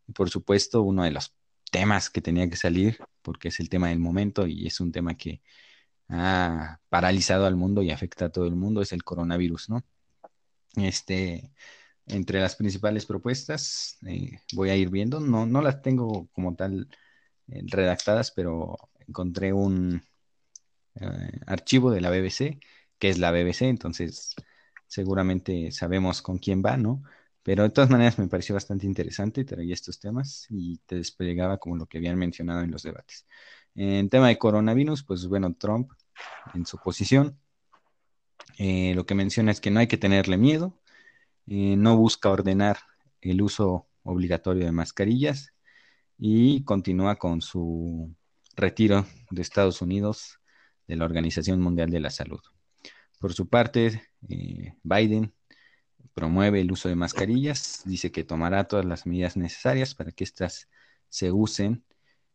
[0.08, 1.34] Y por supuesto, uno de los
[1.72, 5.16] temas que tenía que salir, porque es el tema del momento y es un tema
[5.18, 5.42] que
[6.10, 9.84] ha paralizado al mundo y afecta a todo el mundo, es el coronavirus, ¿no?
[10.76, 11.52] Este,
[12.12, 16.88] entre las principales propuestas, eh, voy a ir viendo, no, no las tengo como tal
[17.48, 20.04] eh, redactadas, pero encontré un
[20.96, 22.60] eh, archivo de la BBC,
[23.00, 24.36] que es la BBC, entonces
[24.88, 27.02] seguramente sabemos con quién va, ¿no?
[27.44, 31.78] Pero de todas maneras me pareció bastante interesante, traía estos temas y te desplegaba como
[31.78, 33.26] lo que habían mencionado en los debates.
[33.74, 35.92] En tema de coronavirus, pues bueno, Trump
[36.54, 37.40] en su posición,
[38.60, 40.81] lo que menciona es que no hay que tenerle miedo,
[41.54, 42.78] eh, no busca ordenar
[43.20, 45.54] el uso obligatorio de mascarillas
[46.18, 48.16] y continúa con su
[48.56, 50.40] retiro de Estados Unidos
[50.88, 52.40] de la Organización Mundial de la Salud.
[53.20, 55.34] Por su parte, eh, Biden
[56.14, 60.70] promueve el uso de mascarillas, dice que tomará todas las medidas necesarias para que éstas
[61.10, 61.84] se usen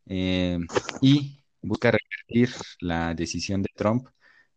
[0.05, 0.59] eh,
[1.01, 2.51] y busca revertir
[2.81, 4.09] la decisión de Trump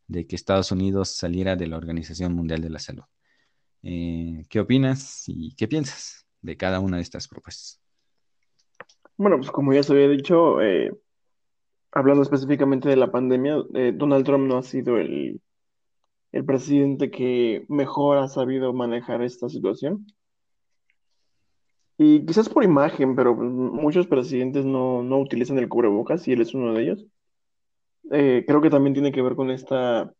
[0.07, 3.05] de que Estados Unidos saliera de la Organización Mundial de la Salud.
[3.83, 7.81] Eh, ¿Qué opinas y qué piensas de cada una de estas propuestas?
[9.17, 10.91] Bueno, pues como ya se había dicho, eh,
[11.91, 15.41] hablando específicamente de la pandemia, eh, Donald Trump no ha sido el,
[16.31, 20.05] el presidente que mejor ha sabido manejar esta situación.
[21.97, 26.53] Y quizás por imagen, pero muchos presidentes no, no utilizan el cubrebocas y él es
[26.53, 27.05] uno de ellos.
[28.09, 30.13] creo que también tiene que ver con esta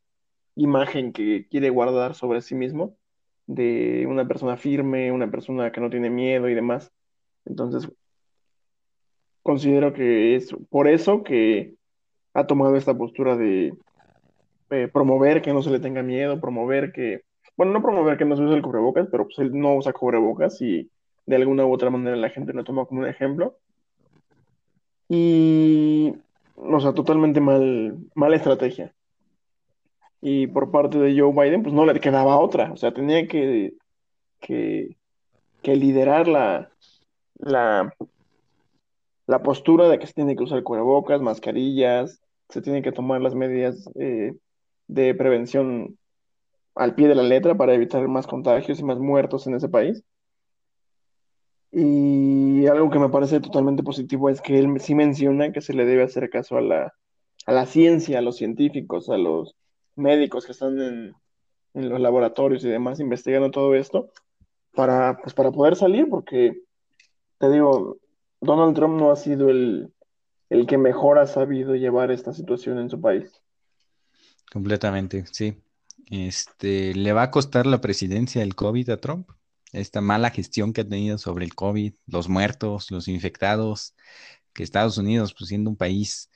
[0.56, 2.99] imagen que quiere guardar sobre sí mismo
[3.50, 6.92] de una persona firme, una persona que no tiene miedo y demás.
[7.46, 7.92] Entonces,
[9.42, 11.74] considero que es por eso que
[12.36, 13.74] ha tomado esta postura de
[14.70, 17.24] eh, promover que no se le tenga miedo, promover que,
[17.58, 20.62] bueno, no promover que no se use el cubrebocas, pero pues él no usa cubrebocas
[20.62, 20.92] y
[21.26, 23.58] de alguna u otra manera la gente lo toma como un ejemplo.
[25.08, 26.14] Y,
[26.56, 28.94] o sea, totalmente mal, mala estrategia
[30.22, 33.74] y por parte de Joe Biden, pues no le quedaba otra, o sea, tenía que,
[34.40, 34.96] que,
[35.64, 36.72] liderar la,
[37.36, 37.94] la,
[39.28, 43.36] la, postura de que se tiene que usar cubrebocas, mascarillas, se tienen que tomar las
[43.36, 44.34] medidas eh,
[44.88, 45.98] de prevención
[46.76, 50.04] al pie de la letra para evitar más contagios y más muertos en ese país.
[51.72, 55.86] Y algo que me parece totalmente positivo es que él sí menciona que se le
[55.86, 56.94] debe hacer caso a la,
[57.46, 59.56] a la ciencia, a los científicos, a los
[60.00, 61.16] médicos que están en,
[61.74, 64.10] los laboratorios y demás investigando todo esto
[64.74, 66.64] para, pues, para poder salir, porque
[67.38, 67.98] te digo,
[68.42, 69.94] Donald Trump no ha sido el,
[70.50, 73.32] el que mejor ha sabido llevar esta situación en su país.
[74.52, 75.62] Completamente, sí.
[76.10, 79.30] Este, ¿le va a costar la presidencia el COVID a Trump?
[79.72, 83.96] Esta mala gestión que ha tenido sobre el COVID, los muertos, los infectados,
[84.54, 86.32] que Estados Unidos, pues siendo un país,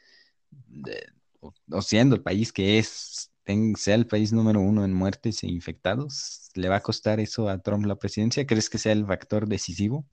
[1.41, 3.31] o siendo el país que es,
[3.75, 6.49] sea el país número uno en muertes e infectados?
[6.55, 8.45] ¿Le va a costar eso a Trump la presidencia?
[8.45, 10.05] ¿Crees que sea el factor decisivo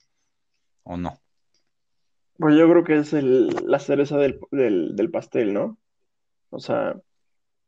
[0.82, 1.18] o no?
[2.38, 5.78] Pues yo creo que es la cereza del, pastel, ¿no?
[6.50, 6.98] O sea,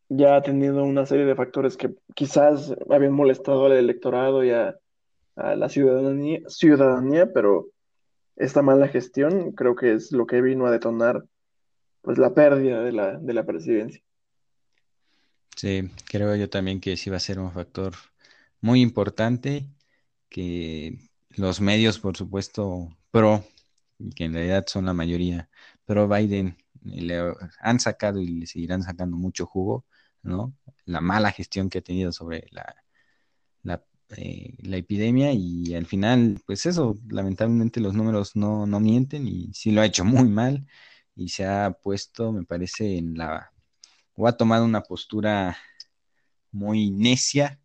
[0.09, 4.77] ya ha tenido una serie de factores que quizás habían molestado al electorado y a,
[5.35, 7.69] la ciudadanía, pero
[8.37, 11.25] esta mala gestión creo que es lo que vino a detonar
[12.03, 14.03] pues la pérdida de la presidencia.
[15.57, 17.95] Sí, creo yo también que sí va a ser un factor
[18.61, 19.69] muy importante,
[20.29, 20.99] que
[21.31, 23.45] los medios, por supuesto, pro,
[24.17, 25.51] que en realidad son la mayoría,
[25.85, 27.21] pro Biden, le
[27.61, 29.87] han sacado y le seguirán sacando mucho jugo,
[30.23, 30.55] ¿no?
[30.87, 32.75] La mala gestión que ha tenido sobre la,
[33.63, 33.85] la,
[34.17, 39.53] eh, la epidemia y al final, pues eso, lamentablemente los números no, no mienten y
[39.55, 40.67] sí lo ha hecho muy mal
[41.15, 43.52] y se ha puesto, me parece, en la
[44.17, 45.57] o ha tomado una postura
[46.53, 47.61] muy necia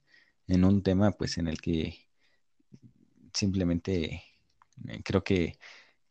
[0.47, 2.07] en un tema pues en el que
[3.33, 4.23] simplemente
[4.87, 5.59] eh, creo que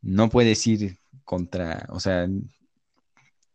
[0.01, 2.27] no puedes ir contra, o sea,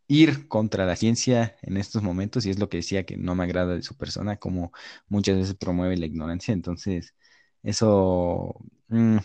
[0.08, 3.44] ir contra la ciencia en estos momentos y es lo que decía que no me
[3.44, 4.72] agrada de su persona, como
[5.08, 7.14] muchas veces promueve la ignorancia, entonces
[7.62, 8.54] eso,
[8.88, 9.18] mm,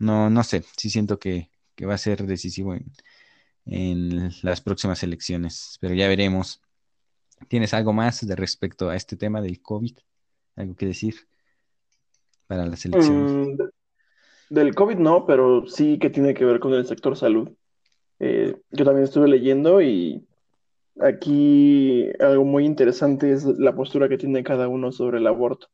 [0.00, 1.50] no, no sé, sí siento que,
[1.86, 2.74] va a ser decisivo
[3.66, 6.62] en las próximas elecciones, pero ya veremos.
[7.48, 9.96] ¿Tienes algo más de respecto a este tema del COVID?
[10.56, 11.14] ¿Algo que decir
[12.46, 13.32] para las elecciones?
[13.32, 13.56] Mm,
[14.50, 17.50] del COVID no, pero sí que tiene que ver con el sector salud.
[18.18, 20.26] Eh, yo también estuve leyendo y
[21.00, 25.68] aquí algo muy interesante es la postura que tiene cada uno sobre el aborto.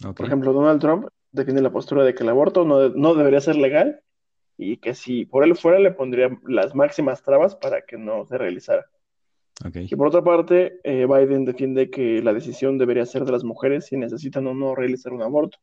[0.00, 3.56] Por ejemplo, Donald Trump defiende la postura de que el aborto no, no debería ser
[3.56, 4.00] legal
[4.56, 8.38] y que si por él fuera le pondría las máximas trabas para que no se
[8.38, 8.86] realizara.
[9.74, 13.86] Y por otra parte, eh, Biden defiende que la decisión debería ser de las mujeres
[13.86, 15.58] si necesitan o no realizar un aborto.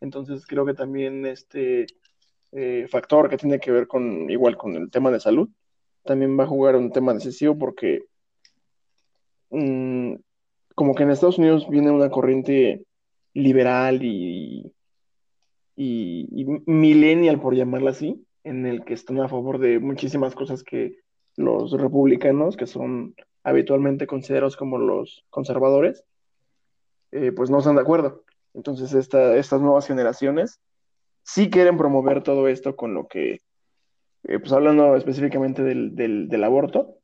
[0.00, 1.86] Entonces creo que también este
[2.52, 5.48] eh, factor que tiene que ver con igual con el tema de salud
[6.04, 8.04] también va a jugar un tema decisivo porque
[9.50, 10.14] mm,
[10.76, 12.84] como que en Estados Unidos viene una corriente
[13.34, 14.72] liberal y,
[15.74, 20.62] y, y millennial, por llamarla así, en el que están a favor de muchísimas cosas
[20.62, 21.00] que
[21.36, 23.14] los republicanos, que son
[23.44, 26.04] habitualmente considerados como los conservadores,
[27.12, 28.24] eh, pues no están de acuerdo.
[28.54, 30.60] Entonces estas nuevas generaciones
[31.22, 33.42] sí quieren promover todo esto con lo que,
[34.24, 36.96] eh, pues hablando específicamente del, aborto,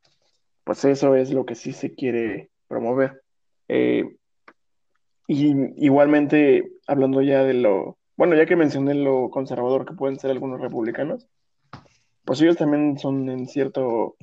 [0.64, 3.22] pues eso es lo que sí se quiere promover.
[3.68, 4.16] Eh,
[5.26, 5.54] y
[5.84, 10.60] igualmente, hablando ya de lo, bueno, ya que mencioné lo conservador que pueden ser algunos
[10.60, 11.28] republicanos,
[12.24, 14.16] pues ellos también son en cierto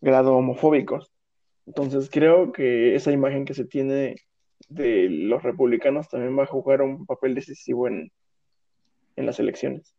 [0.00, 1.10] grado homofóbicos.
[1.66, 4.16] Entonces creo que esa imagen que se tiene
[4.68, 8.12] de los republicanos también va a jugar un papel decisivo en,
[9.16, 9.94] en las elecciones.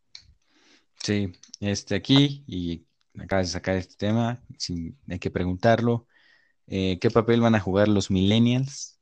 [1.04, 2.86] Sí, este aquí, y
[3.20, 6.08] acabas de sacar este tema, sin, hay que preguntarlo,
[6.68, 9.00] eh, ¿qué papel van a jugar los millennials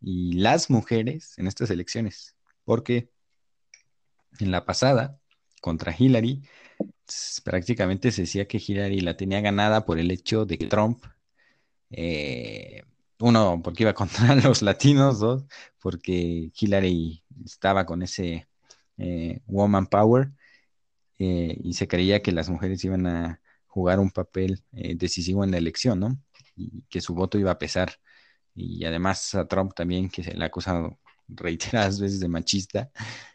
[0.00, 2.34] y las mujeres en estas elecciones?
[2.64, 3.10] Porque
[4.38, 5.18] en la pasada,
[5.62, 6.42] contra Hillary,
[7.44, 11.04] prácticamente se decía que Hillary la tenía ganada por el hecho de que Trump,
[11.90, 12.82] eh,
[13.20, 15.44] uno, porque iba contra los latinos, dos,
[15.80, 18.48] porque Hillary estaba con ese
[18.98, 20.32] eh, woman power
[21.18, 25.58] eh, y se creía que las mujeres iban a jugar un papel decisivo en la
[25.58, 26.18] elección, ¿no?
[26.56, 27.92] Y que su voto iba a pesar.
[28.54, 30.98] Y además a Trump también, que se le ha acusado
[31.28, 32.90] reiteradas veces de machista,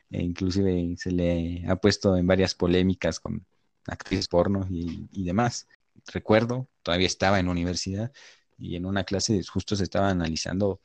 [0.09, 3.45] e inclusive se le ha puesto en varias polémicas con
[3.87, 5.67] actrices porno y, demás.
[6.07, 8.11] Recuerdo, todavía estaba en universidad
[8.57, 10.81] y en una clase justo se estaba analizando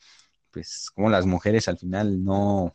[0.51, 2.75] pues cómo las mujeres al final no,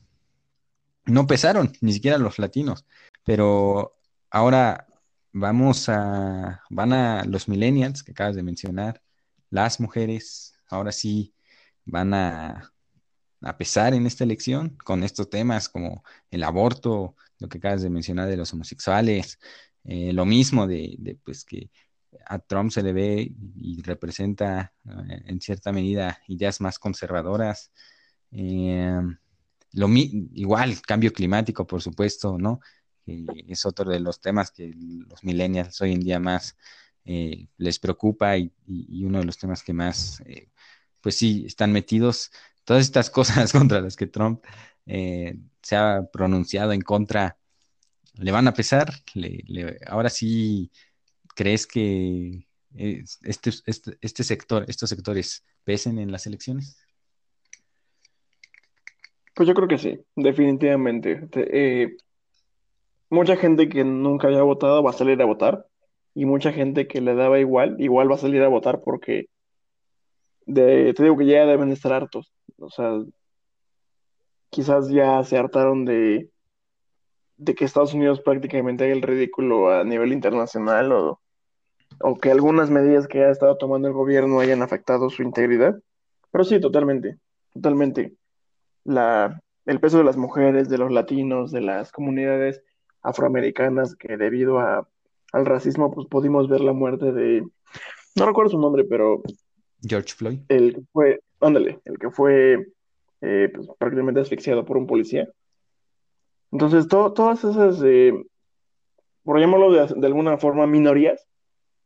[1.06, 2.86] no pesaron, ni siquiera los latinos.
[3.24, 3.98] Pero
[4.30, 4.88] ahora
[5.34, 9.02] vamos a, van a los millennials que acabas de mencionar,
[9.50, 11.34] las mujeres, ahora sí
[11.86, 12.74] van a,
[13.42, 17.90] a pesar en esta elección con estos temas como el aborto, lo que acabas de
[17.90, 19.40] mencionar de los homosexuales,
[19.84, 21.70] eh, lo mismo de, pues que
[22.26, 27.72] a Trump se le ve y representa eh, en cierta medida ideas más conservadoras.
[28.32, 29.00] Eh,
[29.74, 32.60] lo igual, cambio climático, por supuesto, ¿no?
[33.06, 34.70] es otro de los temas que
[35.08, 36.58] los millennials hoy en día más
[37.06, 38.52] les preocupa y,
[39.06, 40.22] uno de los temas que más,
[41.00, 42.32] pues sí, están metidos.
[42.68, 44.44] Todas estas cosas contra las que Trump
[44.86, 47.38] se ha pronunciado en contra
[48.16, 48.90] le van a pesar.
[49.88, 50.70] ahora sí,
[51.34, 52.46] ¿crees que
[52.76, 56.78] este, este, este, sector, estos sectores pesen en las elecciones?
[59.34, 61.30] Pues yo creo que sí, definitivamente.
[61.36, 61.96] Eh,
[63.10, 65.68] mucha gente que nunca había votado va a salir a votar
[66.14, 69.28] y mucha gente que le daba igual, igual va a salir a votar porque
[70.54, 72.32] te digo que ya deben estar hartos.
[72.58, 73.00] O sea,
[74.50, 76.30] quizás ya se hartaron de,
[77.38, 81.22] de que Estados Unidos prácticamente haga el ridículo a nivel internacional o,
[82.22, 85.80] que algunas medidas que ha estado tomando el gobierno hayan afectado su integridad.
[86.32, 87.18] Pero sí, totalmente,
[87.54, 88.14] totalmente.
[88.84, 92.62] La, el peso de las mujeres, de los latinos, de las comunidades
[93.02, 94.88] afroamericanas, que debido a,
[95.34, 97.44] al racismo, pues pudimos ver la muerte de,
[98.16, 99.22] no recuerdo su nombre, pero...
[99.82, 100.40] George Floyd.
[100.50, 102.68] El que fue, ándale, el que fue
[103.22, 105.28] eh, pues, prácticamente asfixiado por un policía.
[106.52, 108.14] Entonces, todas esas, eh,
[109.24, 111.28] por llamarlo de, alguna forma, minorías,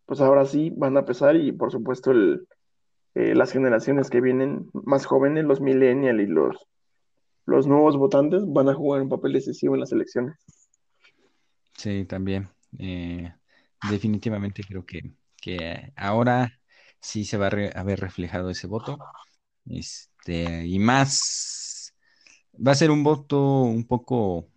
[0.06, 2.48] pues ahora sí van a pesar y por supuesto el,
[3.16, 6.68] eh, las generaciones que vienen más jóvenes, los millennials y los,
[7.46, 10.36] los nuevos votantes, van a jugar un papel decisivo en las elecciones.
[11.76, 12.50] Sí, también.
[12.78, 13.34] Eh,
[13.90, 15.02] definitivamente creo que,
[15.42, 16.61] que ahora
[17.02, 18.98] sí se va a, ver reflejado ese voto.
[19.66, 21.94] Este, y más,
[22.56, 24.48] va a ser un voto un poco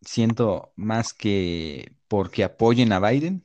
[0.00, 3.44] siento más que porque apoyen a Biden,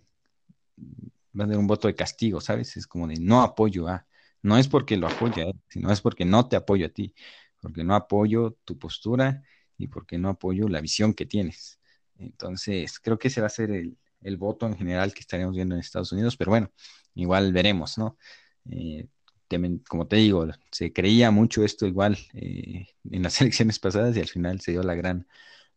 [1.39, 2.78] va a ser un voto de castigo, ¿sabes?
[2.78, 4.08] Es como de no apoyo a,
[4.41, 7.14] no es porque lo apoya, sino es porque no te apoyo a ti,
[7.62, 9.43] porque no apoyo tu postura
[9.78, 11.80] y porque no apoyo la visión que tienes.
[12.18, 15.82] Entonces, creo que ese va a ser el, voto en general que estaremos viendo en
[15.82, 16.72] Estados Unidos, pero bueno,
[17.18, 18.18] igual veremos, ¿no?
[18.70, 19.07] Eh,
[19.88, 24.28] como te digo, se creía mucho esto igual eh, en las elecciones pasadas y al
[24.28, 25.28] final se dio la gran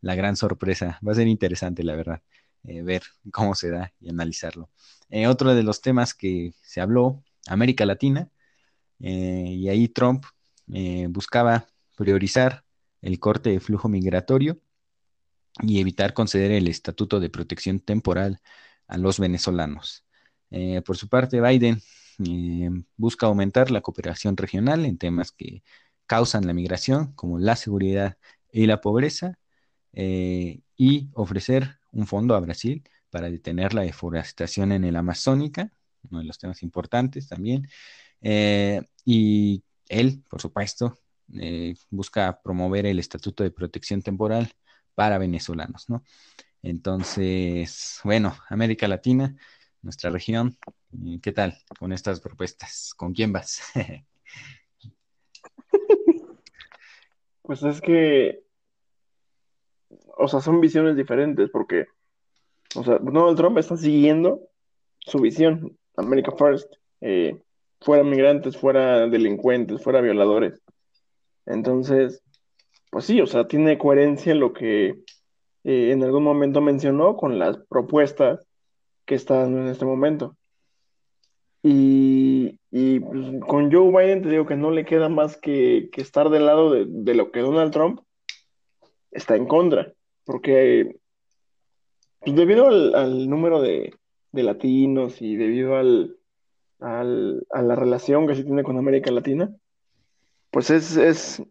[0.03, 0.99] la gran sorpresa.
[1.07, 2.22] Va a ser interesante, la verdad,
[2.64, 4.70] eh, ver cómo se da y analizarlo.
[5.11, 8.30] Eh, otro de los temas que se habló, América Latina,
[8.99, 10.24] y ahí Trump
[11.09, 11.66] buscaba
[11.97, 12.64] priorizar
[13.03, 14.61] el corte de flujo migratorio
[15.62, 18.41] y evitar conceder el estatuto de protección temporal
[18.88, 20.05] a los venezolanos.
[20.84, 21.80] Por su parte, Biden
[22.96, 25.62] busca aumentar la cooperación regional en temas que
[26.07, 28.18] causan la migración, como la seguridad
[28.53, 29.38] y la pobreza,
[29.92, 35.72] eh, y ofrecer un fondo a Brasil para detener la deforestación en el Amazónica,
[36.11, 37.68] uno de los temas importantes también.
[38.20, 40.98] Eh, y él, por supuesto,
[41.34, 44.53] eh, busca promover el Estatuto de Protección Temporal
[44.94, 46.05] para venezolanos, ¿no?
[46.62, 49.36] Entonces, bueno, América Latina,
[49.83, 50.57] nuestra región,
[51.22, 52.93] ¿Qué tal con estas propuestas?
[52.97, 53.62] ¿Con quién vas?
[57.43, 58.45] Pues es que,
[60.16, 61.87] o sea, son visiones diferentes porque,
[62.76, 64.41] o sea, Donald Trump está siguiendo
[65.01, 67.43] su visión, America First, eh,
[67.81, 70.62] fuera migrantes, fuera delincuentes, fuera violadores.
[71.45, 72.22] Entonces,
[72.89, 75.03] pues sí, o sea, tiene coherencia lo que
[75.64, 78.47] eh, en algún momento mencionó con las propuestas
[79.11, 80.36] que están en este momento.
[81.64, 86.00] Y, y, pues, con Joe Biden te digo que no le queda más que, que
[86.00, 88.02] estar del lado de, de, lo que Donald Trump
[89.11, 89.92] está en contra,
[90.24, 90.94] porque
[92.20, 93.92] pues, debido al, número de,
[94.30, 96.16] de, latinos y debido al,
[96.78, 99.52] al, a la relación que se tiene con América Latina,
[100.52, 101.42] pues es, es,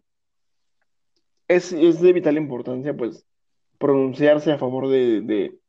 [1.46, 3.26] es, de vital importancia pues
[3.76, 5.59] pronunciarse a favor de,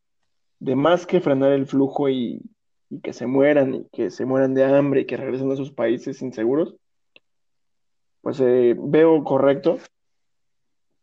[0.62, 2.40] de más que frenar el flujo y,
[3.04, 6.22] que se mueran y que se mueran de hambre y que regresen a sus países
[6.22, 6.76] inseguros,
[8.22, 9.78] pues eh, veo correcto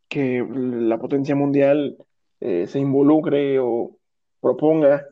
[0.08, 1.96] que la potencia mundial
[2.40, 3.98] eh, se involucre o
[4.40, 5.06] proponga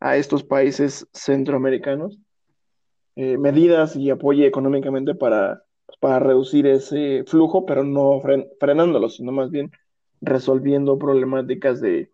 [0.00, 2.18] a estos países centroamericanos
[3.14, 9.08] eh, medidas y apoye económicamente para, pues, para reducir ese flujo, pero no fren frenándolo,
[9.08, 9.70] sino más bien
[10.20, 12.10] resolviendo problemáticas de,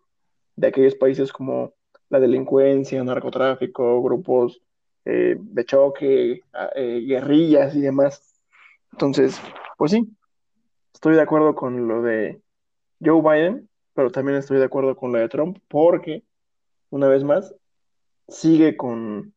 [0.55, 1.73] de aquellos países como
[2.09, 4.61] la delincuencia, narcotráfico, grupos
[5.05, 6.41] eh, de choque,
[6.75, 8.39] eh, guerrillas y demás.
[8.91, 9.39] Entonces,
[9.77, 10.07] pues sí,
[10.93, 12.39] estoy de acuerdo con lo de
[13.03, 16.23] Joe Biden, pero también estoy de acuerdo con lo de Trump, porque,
[16.89, 17.53] una vez más,
[18.27, 19.33] sigue con,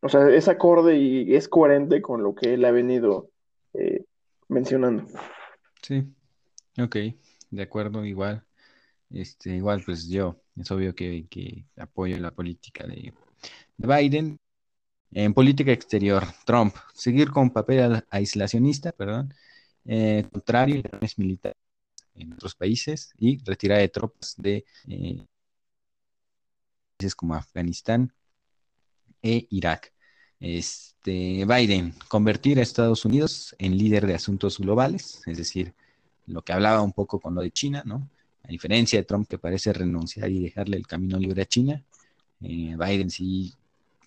[0.00, 3.28] o sea, es acorde y es coherente con lo que él ha venido
[3.74, 4.04] eh,
[4.48, 5.04] mencionando.
[5.82, 6.04] Sí,
[6.82, 6.96] ok,
[7.50, 8.42] de acuerdo, igual.
[9.10, 13.12] Este, igual, pues yo, es obvio que, que apoyo la política de,
[13.76, 14.38] de, Biden.
[15.12, 19.32] En política exterior, Trump, seguir con papel aislacionista, perdón,
[19.84, 21.56] eh, contrario a militares
[22.14, 25.24] en otros países y retirar de tropas de eh,
[26.96, 28.12] países como Afganistán
[29.22, 29.92] e Irak.
[30.40, 35.74] Este, Biden, convertir a Estados Unidos en líder de asuntos globales, es decir,
[36.26, 38.08] lo que hablaba un poco con lo de China, ¿no?
[38.46, 41.82] A diferencia de Trump que parece renunciar y dejarle el camino libre a China,
[42.40, 43.52] eh, Biden sí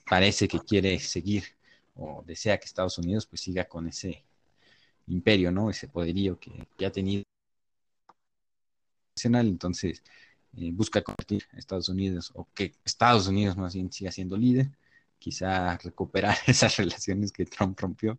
[0.09, 1.43] parece que quiere seguir
[1.95, 4.23] o desea que Estados Unidos pues siga con ese
[5.07, 5.69] imperio, ¿no?
[5.69, 7.23] Ese poderío que, ha tenido.
[9.21, 10.01] Entonces,
[10.55, 14.69] eh, busca convertir a Estados Unidos o que Estados Unidos más bien siga siendo líder
[15.19, 18.17] quizá recuperar esas relaciones que Trump rompió,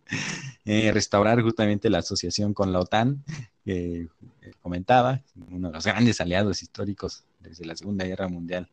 [0.64, 3.24] eh, restaurar justamente la asociación con la OTAN,
[3.64, 4.02] que
[4.42, 5.20] eh, comentaba,
[5.50, 8.68] uno de los grandes aliados históricos desde la Segunda Guerra Mundial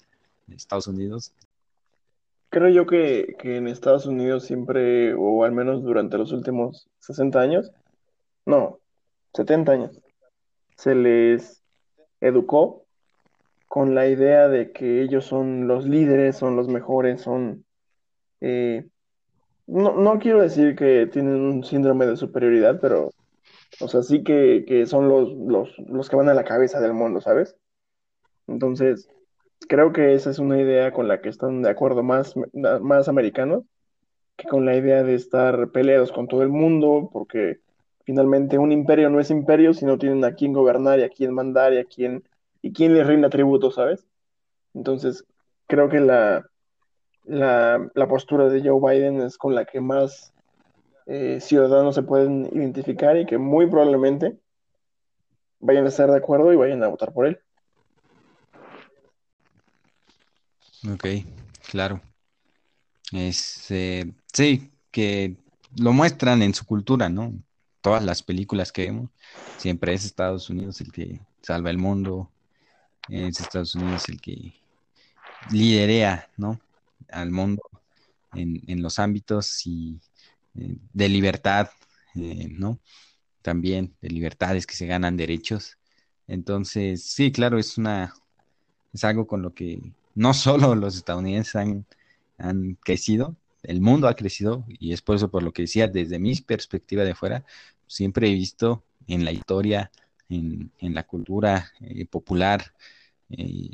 [0.46, 1.34] de Estados Unidos.
[2.50, 7.40] Creo yo que, que en Estados Unidos siempre, o al menos durante los últimos 60
[7.40, 7.72] años,
[8.46, 8.80] no,
[9.34, 10.00] 70 años,
[10.78, 11.62] se les
[12.22, 12.86] educó
[13.68, 17.66] con la idea de que ellos son los líderes, son los mejores, son
[18.42, 18.88] eh,
[19.68, 23.12] no, no quiero decir que tienen un síndrome de superioridad, pero,
[23.82, 26.94] o sea, sí que, que son los, los, los que van a la cabeza del
[26.94, 27.56] mundo, ¿sabes?
[28.48, 29.10] Entonces,
[29.68, 32.36] creo que esa es una idea con la que están de acuerdo más,
[32.82, 33.64] más americanos
[34.38, 37.60] que con la idea de estar peleados con todo el mundo, porque
[38.06, 41.34] finalmente un imperio no es imperio si no tienen a quién gobernar y a quién
[41.34, 42.24] mandar y a quién,
[42.62, 44.06] y quién les rinda tributo, ¿sabes?
[44.74, 45.26] Entonces,
[45.68, 46.46] creo que la,
[47.28, 50.34] la, la, postura de Joe Biden es con la que más
[51.06, 54.38] eh, ciudadanos se pueden identificar y que muy probablemente
[55.60, 57.40] vayan a estar de acuerdo y vayan a votar por él.
[60.92, 61.06] Ok,
[61.70, 62.02] claro.
[63.12, 65.38] Es, eh, sí, que
[65.78, 67.34] lo muestran en su cultura, ¿no?
[67.82, 69.10] Todas las películas que vemos,
[69.58, 72.30] siempre es Estados Unidos el que salva el mundo,
[73.10, 74.54] es Estados Unidos el que
[75.52, 76.60] liderea, ¿no?
[77.12, 77.62] Al mundo
[78.34, 80.00] en, en los ámbitos y,
[80.56, 81.70] eh, de libertad,
[82.16, 82.80] eh, ¿no?
[83.42, 85.78] También de libertades que se ganan derechos.
[86.28, 88.14] Entonces, sí, claro, es una,
[88.94, 89.82] es algo con lo que
[90.16, 91.86] no solo los estadounidenses han,
[92.38, 96.20] han crecido, el mundo ha crecido y es por eso por lo que decía, desde
[96.20, 97.46] mi perspectiva de fuera,
[97.88, 99.92] siempre he visto en la historia,
[100.30, 102.74] en, en la cultura eh, popular,
[103.30, 103.72] eh,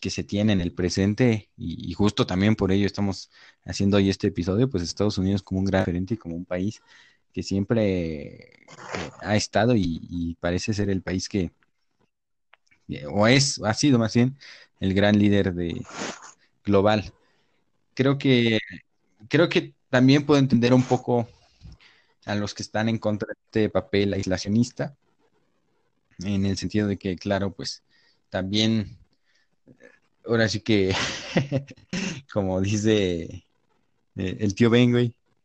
[0.00, 3.30] que se tiene en el presente y, justo también por ello estamos
[3.64, 6.82] haciendo hoy este episodio, pues Estados Unidos como un gran referente y como un país
[7.32, 8.66] que siempre eh,
[9.22, 11.52] ha estado y, parece ser el país que,
[13.10, 14.36] o es, ha sido más bien
[14.80, 15.82] el gran líder de
[16.64, 17.12] global.
[17.94, 18.58] Creo que
[19.28, 21.28] creo que también puedo entender un poco
[22.26, 24.96] a los que están en contra de este papel aislacionista,
[26.18, 27.82] en el sentido de que, claro, pues
[28.28, 28.97] también,
[30.28, 30.94] ahora sí que,
[32.32, 33.44] como dice
[34.16, 34.92] eh, el tío Ben,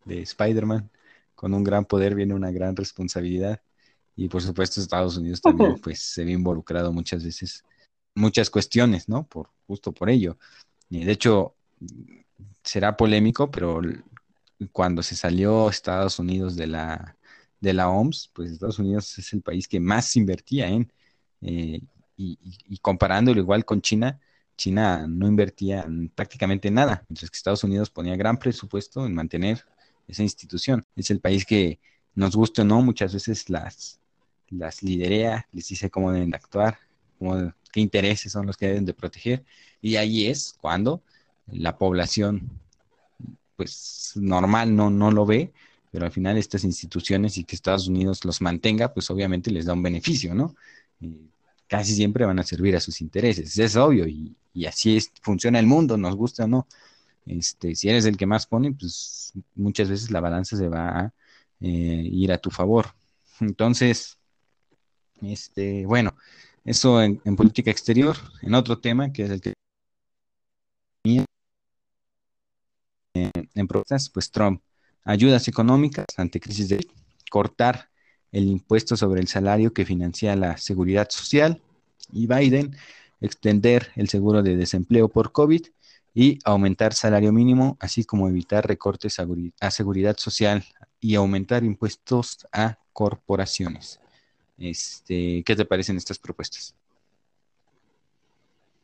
[0.05, 0.89] de Spider-Man,
[1.35, 3.61] con un gran poder viene una gran responsabilidad.
[4.15, 7.63] Y por supuesto Estados Unidos también pues se ve involucrado muchas veces,
[8.13, 9.25] muchas cuestiones, ¿no?
[9.25, 10.37] Por, justo por ello.
[10.89, 11.55] Y de hecho,
[12.63, 13.81] será polémico, pero
[14.71, 17.17] cuando se salió Estados Unidos de la,
[17.59, 20.91] de la OMS, pues Estados Unidos es el país que más invertía en,
[21.41, 21.81] eh,
[22.15, 24.19] y, comparándolo igual con China,
[24.57, 29.63] China no invertía prácticamente nada, mientras que Estados Unidos ponía gran presupuesto en mantener
[30.07, 30.85] esa institución.
[30.95, 31.79] Es el país que,
[32.15, 33.99] nos guste o no, muchas veces las,
[34.49, 36.77] las liderea, les dice cómo deben actuar,
[37.71, 39.43] qué intereses son los que deben de proteger,
[39.81, 41.01] y ahí es cuando
[41.47, 42.49] la población
[43.55, 45.53] pues normal no, no lo ve,
[45.91, 49.73] pero al final estas instituciones y que Estados Unidos los mantenga, pues obviamente les da
[49.73, 50.55] un beneficio, ¿no?
[51.67, 54.35] casi siempre van a servir a sus intereses, es obvio, y,
[54.65, 56.67] así es, funciona el mundo, nos gusta o no.
[57.25, 61.13] Este, si eres el que más pone, pues muchas veces la balanza se va a
[61.61, 62.87] eh, ir a tu favor.
[63.39, 64.17] Entonces,
[65.21, 66.15] este, bueno,
[66.65, 69.53] eso en, en política exterior, en otro tema que es el que
[73.13, 74.61] en protestas, pues Trump,
[75.03, 76.87] ayudas económicas ante crisis de
[77.29, 77.89] cortar
[78.31, 81.61] el impuesto sobre el salario que financia la seguridad social
[82.11, 82.75] y Biden
[83.23, 85.65] extender el seguro de desempleo por COVID
[86.13, 90.63] y aumentar salario mínimo, así como evitar recortes a seguridad social
[90.99, 93.99] y aumentar impuestos a corporaciones.
[94.57, 96.75] Este, ¿Qué te parecen estas propuestas?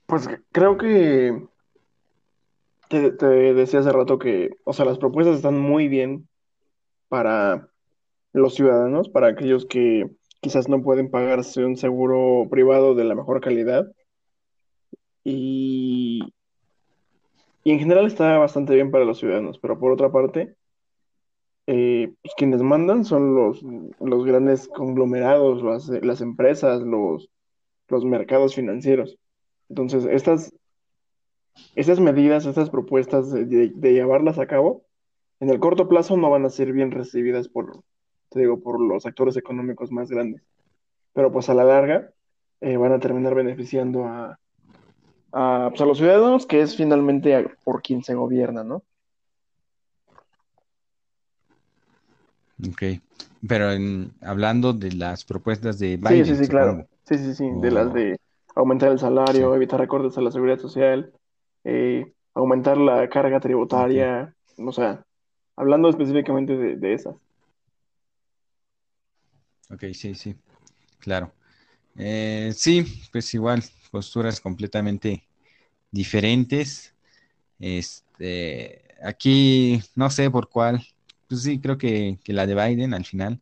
[0.08, 1.48] Pues creo que
[2.90, 3.12] te,
[3.54, 6.28] decía hace rato que, o sea, las propuestas están muy bien
[7.08, 7.70] para
[8.34, 10.10] los ciudadanos, para aquellos que
[10.42, 13.86] quizás no pueden pagarse un seguro privado de la mejor calidad.
[15.30, 16.34] Y,
[17.64, 20.56] y en general está bastante bien para los ciudadanos, pero por otra parte,
[21.68, 23.62] eh, pues quienes mandan son los,
[24.00, 27.30] los grandes conglomerados, las, las empresas, los,
[27.90, 29.20] los mercados financieros.
[29.70, 30.52] Entonces, estas
[31.76, 34.84] esas medidas, esas propuestas de, llevarlas a cabo,
[35.40, 37.84] en el corto plazo no van a ser bien recibidas por,
[38.30, 40.42] te digo, por los actores económicos más grandes.
[41.14, 42.12] Pero pues a la larga
[42.62, 44.40] eh, van a terminar beneficiando a,
[45.32, 48.84] pues, a, los ciudadanos, que es finalmente por quien se gobierna, ¿no?
[52.68, 52.84] Ok,
[53.48, 56.26] pero en, hablando de las propuestas de Biden.
[56.26, 56.88] Sí, sí, sí, claro.
[57.04, 58.20] Sí, sí, sí, de las de
[58.56, 61.14] aumentar el salario, evitar recortes a la seguridad social,
[61.64, 65.04] eh, aumentar la carga tributaria, o sea,
[65.56, 67.16] hablando específicamente de, esas.
[69.72, 70.36] Ok, sí, sí,
[71.00, 71.32] claro.
[71.98, 75.28] Eh, sí, pues igual, posturas completamente
[75.92, 76.94] diferentes.
[77.60, 80.86] Este, aquí no sé por cuál,
[81.28, 83.40] pues sí, creo que, la de Biden al final,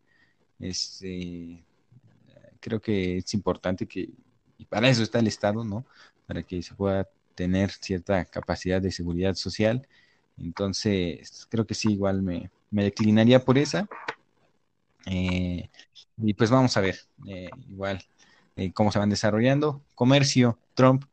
[0.59, 1.63] este,
[2.59, 4.09] creo que es importante que,
[4.57, 5.85] y para eso está el Estado, ¿no?
[6.25, 9.87] Para que se pueda tener cierta capacidad de seguridad social.
[10.37, 13.87] Entonces, creo que sí, igual me, declinaría por esa.
[15.05, 15.69] Eh,
[16.17, 18.03] y pues vamos a ver, eh, igual,
[18.57, 19.83] eh, cómo se van desarrollando.
[19.95, 21.05] Comercio, Trump,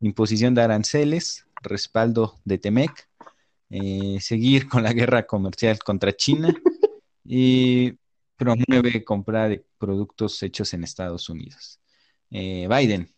[0.00, 3.08] imposición de aranceles, respaldo de Temec,
[4.20, 6.54] seguir con la guerra comercial contra China
[7.24, 7.92] y
[8.36, 11.80] promueve compra de productos hechos en Estados Unidos.
[12.30, 13.12] Biden,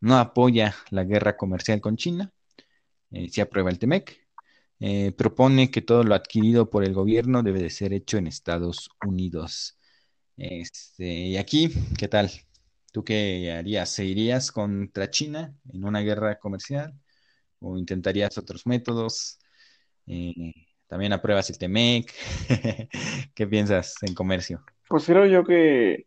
[0.00, 2.32] no apoya la guerra comercial con China,
[3.10, 4.26] eh, se aprueba el TEMEC,
[4.80, 8.90] eh, propone que todo lo adquirido por el gobierno debe de ser hecho en Estados
[9.06, 9.78] Unidos.
[10.36, 12.30] Este, y aquí, ¿qué tal?
[12.92, 13.88] ¿Tú qué harías?
[13.90, 16.92] ¿Se irías contra China en una guerra comercial?
[17.60, 19.38] ¿O intentarías otros métodos?
[20.06, 20.52] Eh,
[20.88, 22.12] ¿También apruebas el TEMEC?
[23.34, 24.64] ¿Qué piensas en comercio?
[24.88, 26.06] Pues creo yo que,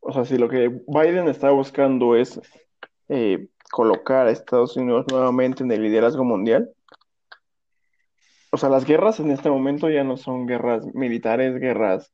[0.00, 2.40] o sea, si lo que Biden está buscando es
[3.08, 6.70] eh, colocar a Estados Unidos nuevamente en el liderazgo mundial.
[8.52, 12.10] O sea, las guerras en este momento ya no son guerras militares, guerras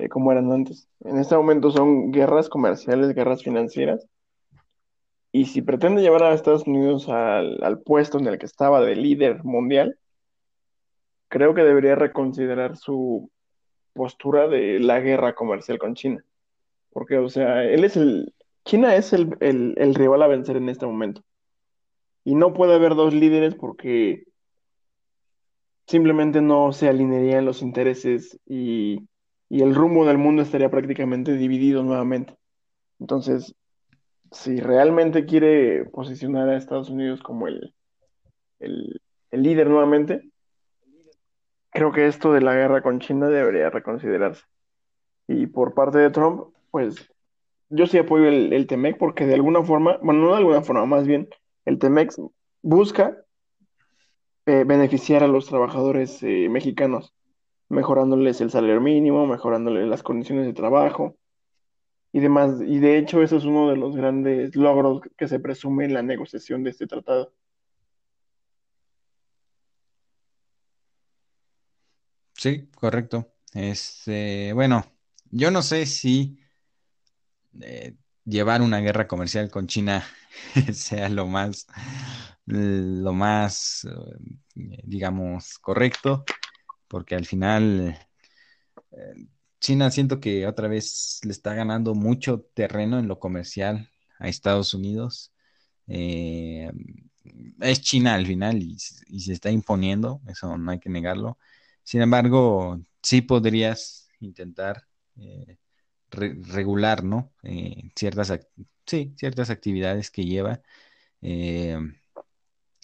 [0.00, 0.88] eh, como eran antes.
[1.00, 4.06] En este momento son guerras comerciales, guerras financieras.
[5.32, 8.96] Y si pretende llevar a Estados Unidos al, al puesto en el que estaba de
[8.96, 9.96] líder mundial,
[11.28, 13.30] creo que debería reconsiderar su
[13.94, 16.24] postura de la guerra comercial con China.
[16.90, 18.34] Porque, o sea, él es el,
[18.64, 21.22] China es el, rival a vencer en este momento.
[22.24, 24.24] Y no puede haber dos líderes porque
[25.86, 29.08] simplemente no se alinearían los intereses y,
[29.50, 32.38] y el rumbo del mundo estaría prácticamente dividido nuevamente.
[33.00, 33.54] Entonces,
[34.30, 37.74] si realmente quiere posicionar a Estados Unidos como el,
[38.60, 39.00] el,
[39.32, 40.30] líder nuevamente,
[41.70, 44.44] creo que esto de la guerra con China debería reconsiderarse.
[45.26, 47.10] Y por parte de Trump, pues
[47.70, 50.86] yo sí apoyo el, el TEMEC porque de alguna forma, bueno, no de alguna forma,
[50.86, 51.28] más bien,
[51.64, 52.12] el TEMEC
[52.62, 53.24] busca
[54.46, 57.12] eh, beneficiar a los trabajadores eh, mexicanos,
[57.70, 61.16] mejorándoles el salario mínimo, mejorándoles las condiciones de trabajo
[62.12, 62.60] y demás.
[62.60, 66.02] Y de hecho, eso es uno de los grandes logros que se presume en la
[66.02, 67.32] negociación de este tratado.
[72.34, 73.32] Sí, correcto.
[73.54, 74.84] Este, bueno,
[75.30, 76.38] yo no sé si
[77.60, 77.94] eh,
[78.24, 80.04] llevar una guerra comercial con China
[80.72, 81.66] sea lo más,
[82.46, 86.24] lo más, eh, digamos, correcto,
[86.90, 87.96] porque al final
[88.92, 89.26] eh,
[89.60, 94.74] China siento que otra vez le está ganando mucho terreno en lo comercial a Estados
[94.74, 95.32] Unidos.
[95.88, 96.70] Eh,
[97.60, 101.38] es China al final y, se está imponiendo, eso no hay que negarlo.
[101.84, 104.86] Sin embargo, sí podrías intentar
[105.20, 105.58] eh,
[106.10, 107.32] re- regular, ¿no?
[107.42, 108.32] Eh, ciertas,
[108.86, 110.62] sí, ciertas actividades que lleva,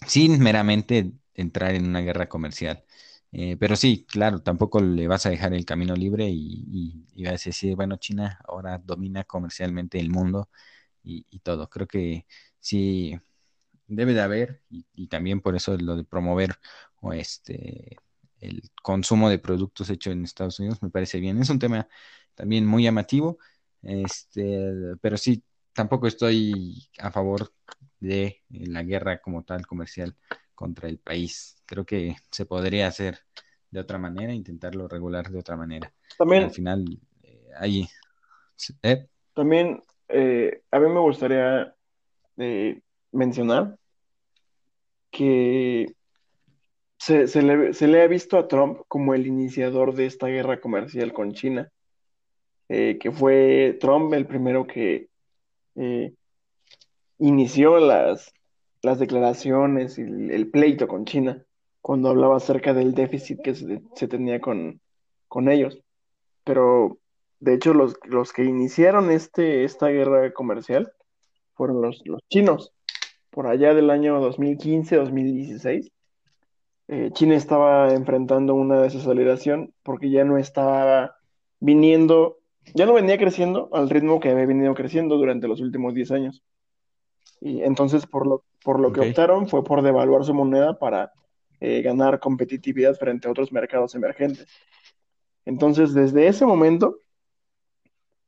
[0.07, 2.83] sin meramente entrar en una guerra comercial.
[3.31, 7.45] Eh, pero sí, claro, tampoco le vas a dejar el camino libre y, y, vas
[7.45, 10.49] a decir, bueno, China ahora domina comercialmente el mundo
[11.03, 11.69] y, todo.
[11.69, 12.25] Creo que
[12.59, 13.17] sí
[13.87, 16.55] debe de haber, y, y también por eso lo de promover
[17.01, 17.97] o este
[18.39, 21.41] el consumo de productos hechos en Estados Unidos me parece bien.
[21.41, 21.87] Es un tema
[22.35, 23.39] también muy llamativo,
[23.81, 27.53] este, pero sí, tampoco estoy a favor
[27.99, 30.15] de la guerra como tal comercial
[30.55, 31.56] contra el país.
[31.67, 33.19] Creo que se podría hacer
[33.69, 35.93] de otra manera, intentarlo regular de otra manera.
[36.11, 36.85] Al También, final,
[37.23, 37.87] eh, ahí,
[38.81, 39.05] ¿eh?
[39.33, 41.75] también eh, a mí me gustaría
[42.37, 42.79] eh,
[43.11, 43.77] mencionar
[45.11, 45.93] que
[46.97, 50.59] se, se le, se le ha visto a Trump como el iniciador de esta guerra
[50.61, 51.69] comercial con China,
[52.67, 55.07] que fue Trump el primero que
[57.19, 58.33] inició las,
[58.81, 61.45] las declaraciones y el, el pleito con China,
[61.87, 64.81] cuando hablaba acerca del déficit que se, se tenía con,
[65.29, 65.81] con ellos.
[66.43, 66.97] Pero
[67.39, 70.91] de hecho los, los que iniciaron este, esta guerra comercial
[71.53, 72.73] fueron los, los chinos.
[73.29, 75.89] Por allá del año 2015-2016,
[76.89, 81.15] eh, China estaba enfrentando una desaceleración porque ya no estaba
[81.61, 82.39] viniendo,
[82.75, 86.43] ya no venía creciendo al ritmo que había venido creciendo durante los últimos 10 años.
[87.39, 91.13] Y entonces por lo, por lo que optaron fue por devaluar su moneda para
[91.59, 94.47] eh, ganar competitividad frente a otros mercados emergentes.
[95.45, 96.99] Entonces desde ese momento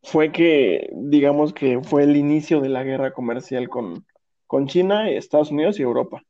[0.03, 4.05] fue que, digamos que fue el inicio de la guerra comercial con,
[4.47, 6.23] con China, Estados Unidos y Europa.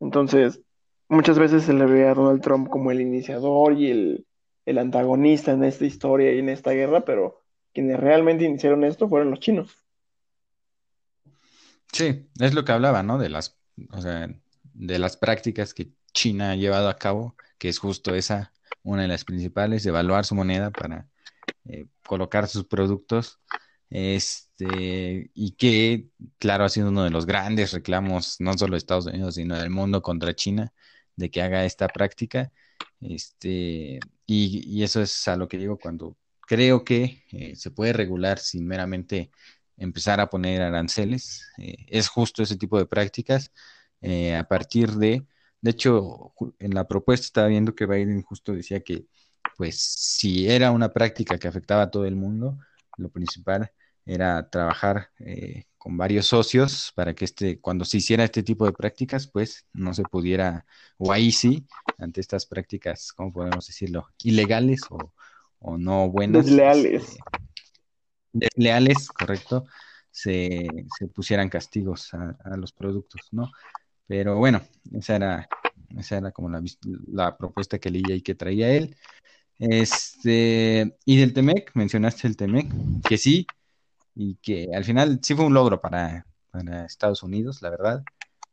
[0.00, 0.60] Entonces,
[1.08, 4.26] muchas veces se le ve a Donald Trump como el iniciador y el,
[4.66, 7.42] el antagonista en esta historia y en esta guerra, pero
[7.72, 9.76] quienes realmente iniciaron esto fueron los chinos.
[11.92, 13.18] Sí, es lo que hablaba, ¿no?
[13.18, 13.58] De las,
[13.90, 14.28] o sea,
[14.74, 18.52] de las prácticas que China ha llevado a cabo, que es justo esa,
[18.82, 21.08] una de las principales, devaluar su moneda para
[21.64, 23.40] eh, colocar sus productos,
[23.90, 26.08] este, y que,
[26.38, 29.70] claro, ha sido uno de los grandes reclamos, no solo de Estados Unidos, sino del
[29.70, 30.72] mundo contra China,
[31.16, 32.52] de que haga esta práctica,
[33.00, 36.16] este, y, y eso es a lo que digo cuando
[36.46, 39.30] creo que eh, se puede regular sin meramente
[39.76, 41.46] empezar a poner aranceles.
[41.58, 43.52] Eh, es justo ese tipo de prácticas
[44.02, 45.26] eh, a partir de,
[45.60, 49.06] de hecho, en la propuesta estaba viendo que Biden justo decía que,
[49.56, 52.58] pues, si era una práctica que afectaba a todo el mundo,
[52.98, 53.70] lo principal
[54.04, 58.72] era trabajar eh, con varios socios para que este, cuando se hiciera este tipo de
[58.72, 60.66] prácticas, pues no se pudiera,
[60.98, 61.66] o ahí sí,
[61.98, 64.08] ante estas prácticas, ¿cómo podemos decirlo?
[64.22, 65.14] Ilegales o,
[65.60, 67.04] o no buenas, Desleales.
[67.04, 67.20] este,
[68.32, 69.66] desleales, correcto,
[70.10, 70.66] se,
[70.98, 73.50] se pusieran castigos a, a los productos, ¿no?
[74.12, 74.60] Pero bueno,
[74.92, 75.48] esa era,
[75.96, 76.62] esa era como la,
[77.10, 78.94] la propuesta que leía y que traía él.
[79.58, 82.66] Este, y del Temec, mencionaste el Temec,
[83.08, 83.46] que sí,
[84.14, 88.04] y que al final sí fue un logro para, para Estados Unidos, la verdad.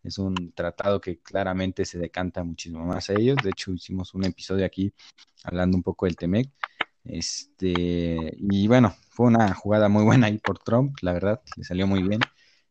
[0.01, 3.36] Es un tratado que claramente se decanta muchísimo más a ellos.
[3.43, 4.93] De hecho, hicimos un episodio aquí
[5.43, 6.49] hablando un poco del Temec.
[7.03, 11.86] Este, y bueno, fue una jugada muy buena ahí por Trump, la verdad, le salió
[11.86, 12.22] muy bien.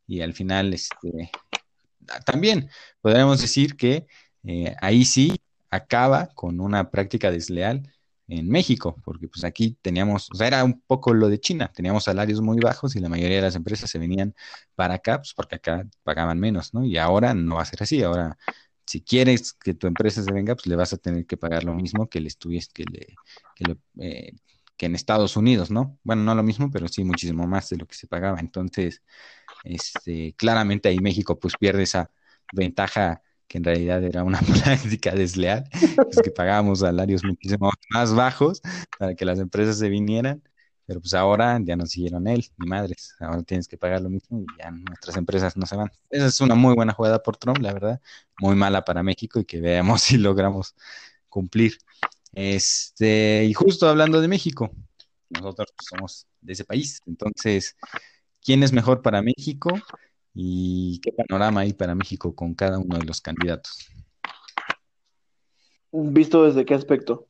[0.07, 1.30] Y al final, este,
[2.25, 4.07] también podríamos decir que
[4.45, 5.41] eh, ahí sí
[5.71, 7.93] acaba con una práctica desleal
[8.29, 12.05] en México, porque pues aquí teníamos, o sea, era un poco lo de China, teníamos
[12.05, 14.35] salarios muy bajos y la mayoría de las empresas se venían
[14.75, 16.85] para acá, pues porque acá pagaban menos, ¿no?
[16.85, 18.37] Y ahora no va a ser así, ahora
[18.87, 21.75] si quieres que tu empresa se venga, pues le vas a tener que pagar lo
[21.75, 23.17] mismo que le estuvies, que le,
[23.55, 24.33] que, eh,
[24.79, 25.99] que en Estados Unidos, ¿no?
[26.05, 28.41] Bueno, no lo mismo, pero sí muchísimo más de lo que se pagaba.
[28.41, 29.03] Entonces,
[29.69, 32.11] este, claramente ahí México pues pierde esa
[32.53, 35.64] ventaja que en realidad era una práctica desleal,
[35.97, 38.61] pues que pagábamos salarios muchísimo más bajos
[38.99, 40.43] para que las empresas se vinieran,
[40.87, 44.41] pero pues ahora ya no siguieron él, ni madres, ahora tienes que pagar lo mismo
[44.41, 45.91] y ya nuestras empresas no se van.
[46.11, 48.01] Esa es una muy buena jugada por Trump, la verdad,
[48.41, 50.75] muy mala para México y que veamos si logramos
[51.29, 51.79] cumplir.
[52.33, 54.71] Este, y justo hablando de México,
[55.31, 57.77] nosotros pues, somos de ese país, entonces,
[58.49, 59.68] ¿quién es mejor para México?
[60.32, 63.90] y qué panorama hay para México con cada uno de los candidatos.
[65.90, 67.26] ¿Visto desde qué aspecto?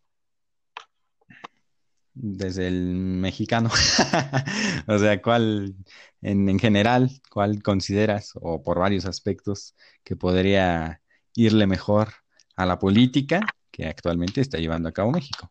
[2.12, 3.70] Desde el mexicano.
[4.86, 5.74] o sea, ¿cuál,
[6.20, 11.00] en, general, cuál consideras, o por varios aspectos, que podría
[11.34, 12.08] irle mejor
[12.54, 13.40] a la política
[13.72, 15.50] que actualmente está llevando a cabo México?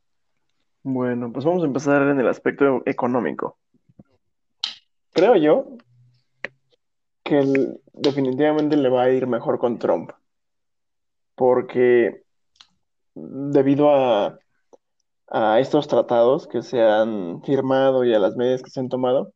[0.83, 3.57] Bueno, pues vamos a empezar en el aspecto económico.
[5.17, 5.65] Creo yo
[7.23, 7.43] que
[7.91, 10.11] definitivamente le va a ir mejor con Trump,
[11.33, 12.21] porque
[13.15, 14.37] debido a,
[15.59, 19.33] estos tratados que se han firmado y a las medidas que se han tomado,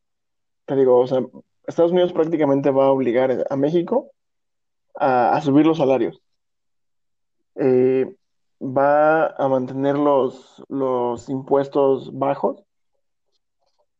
[0.66, 1.18] te digo, o sea,
[1.66, 4.12] Estados Unidos prácticamente va a obligar a México
[4.94, 6.22] a, subir los salarios.
[7.56, 8.06] Eh,
[8.60, 12.62] va a mantener los impuestos bajos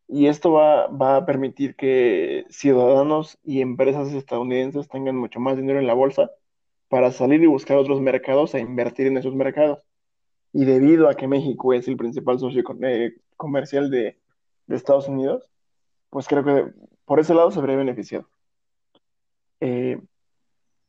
[0.09, 5.87] y esto va, a permitir que ciudadanos y empresas estadounidenses tengan mucho más dinero en
[5.87, 6.31] la bolsa
[6.89, 9.79] para salir y buscar otros mercados e invertir en esos mercados.
[10.53, 14.19] Y debido a que México es el principal socio eh, comercial de,
[14.69, 15.51] Estados Unidos,
[16.09, 16.73] pues creo que
[17.05, 18.27] por ese lado se habría beneficiado.
[19.61, 20.01] Eh,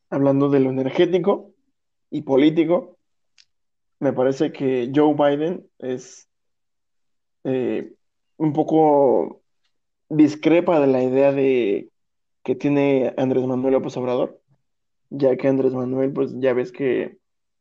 [0.10, 1.52] hablando de lo energético
[2.10, 2.98] y político,
[4.00, 6.30] me parece que Joe Biden es
[7.44, 7.94] eh,
[8.44, 9.42] un poco
[10.10, 11.90] discrepa de la idea de
[12.44, 14.42] que tiene Andrés Manuel López Obrador,
[15.10, 17.18] ya que Andrés Manuel, pues ya ves que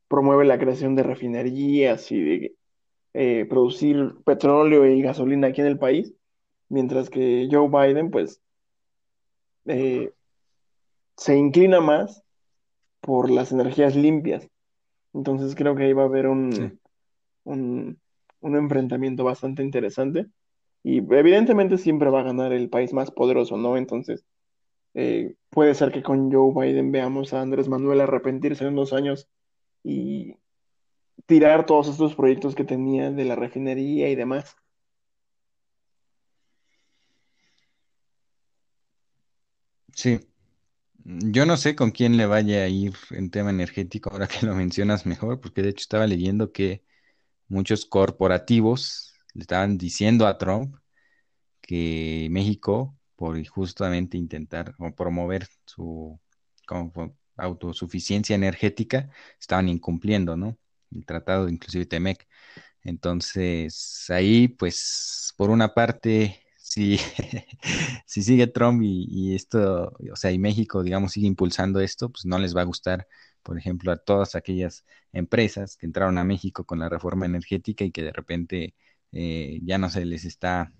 [0.09, 2.55] promueve la creación de refinerías y de
[3.15, 6.15] eh, producir petróleo y gasolina aquí en el país,
[6.69, 8.41] mientras que Joe Biden, pues,
[9.67, 10.13] eh,
[11.17, 12.25] se inclina más
[13.01, 14.49] por las energías limpias.
[15.15, 16.81] Entonces creo que ahí va a haber un,
[17.45, 18.01] un,
[18.41, 20.27] un enfrentamiento bastante interesante.
[20.83, 23.77] Y evidentemente siempre va a ganar el país más poderoso, ¿no?
[23.77, 24.25] Entonces,
[24.95, 29.29] eh, puede ser que con Joe Biden veamos a Andrés Manuel arrepentirse en unos años
[29.85, 30.37] y
[31.27, 34.57] tirar todos estos proyectos que tenía de la refinería y demás.
[39.95, 40.21] Sí.
[41.05, 44.55] Yo no sé con quién le vaya a ir en tema energético ahora que lo
[44.55, 46.85] mencionas mejor, porque de hecho estaba leyendo que
[47.49, 50.77] muchos corporativos le estaban diciendo a Trump
[51.61, 56.21] que México, por justamente intentar o promover su
[57.37, 59.11] autosuficiencia energética,
[59.41, 60.59] estaban incumpliendo, ¿no?
[60.91, 62.29] El tratado, inclusive Temec.
[62.83, 66.99] Entonces, ahí, pues, por una parte, si,
[68.07, 72.25] si sigue Trump y, y, esto, o sea, y México, digamos, sigue impulsando esto, pues
[72.27, 73.07] no les va a gustar,
[73.43, 77.93] por ejemplo, a todas aquellas empresas que entraron a México con la reforma energética y
[77.93, 78.75] que de repente
[79.13, 80.73] eh, ya no se les está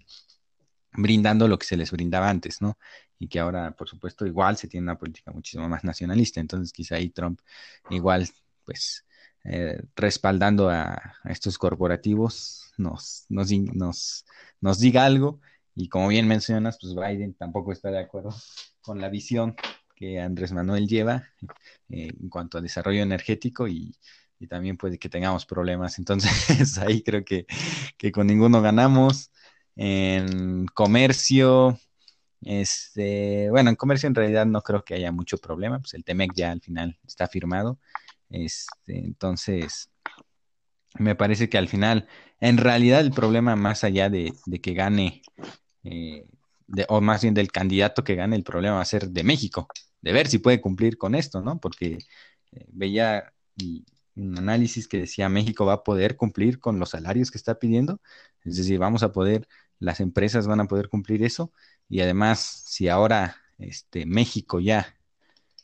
[0.93, 2.79] brindando lo que se les brindaba antes, ¿no?
[3.19, 6.41] Y que ahora, por supuesto, igual se tiene una política muchísimo más nacionalista.
[6.41, 7.41] Entonces, quizá ahí Trump
[7.91, 8.29] igual,
[8.65, 9.07] pues,
[9.45, 13.51] eh, respaldando a, estos corporativos, nos, nos,
[14.61, 15.41] nos, diga algo.
[15.75, 18.35] Y como bien mencionas, pues Biden tampoco está de acuerdo
[18.83, 19.57] con la visión
[19.95, 21.29] que Andrés Manuel lleva
[21.89, 23.95] eh, en cuanto a desarrollo energético y,
[24.43, 25.99] y también puede que tengamos problemas.
[25.99, 27.47] Entonces ahí creo que,
[28.13, 29.31] con ninguno ganamos.
[29.77, 31.79] En comercio,
[32.43, 36.33] este, bueno, en comercio en realidad no creo que haya mucho problema, pues el TEMEC
[36.35, 37.79] ya al final está firmado.
[38.29, 39.91] Este, entonces,
[40.99, 42.09] me parece que al final,
[42.41, 45.23] en realidad el problema más allá de, que gane,
[45.85, 46.27] eh,
[46.89, 49.69] o más bien del candidato que gane, el problema va a ser de México,
[50.03, 51.61] de ver si puede cumplir con esto, ¿no?
[51.61, 51.99] Porque
[52.53, 53.85] eh, veía y
[54.17, 58.01] un análisis que decía México va a poder cumplir con los salarios que está pidiendo,
[58.45, 59.49] es decir, vamos a poder,
[59.79, 61.53] las empresas van a poder cumplir eso
[61.89, 64.97] y además si ahora este, México ya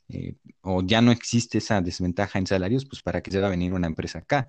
[0.08, 3.50] eh, o ya no existe esa desventaja en salarios, pues para que se va a
[3.50, 4.48] venir una empresa acá.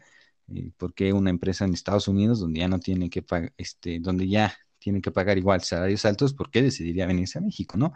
[0.53, 3.99] Eh, ¿Por qué una empresa en Estados Unidos donde ya no tiene que pagar, este,
[3.99, 7.93] donde ya tiene que pagar igual salarios altos, ¿por qué decidiría venirse a México, no?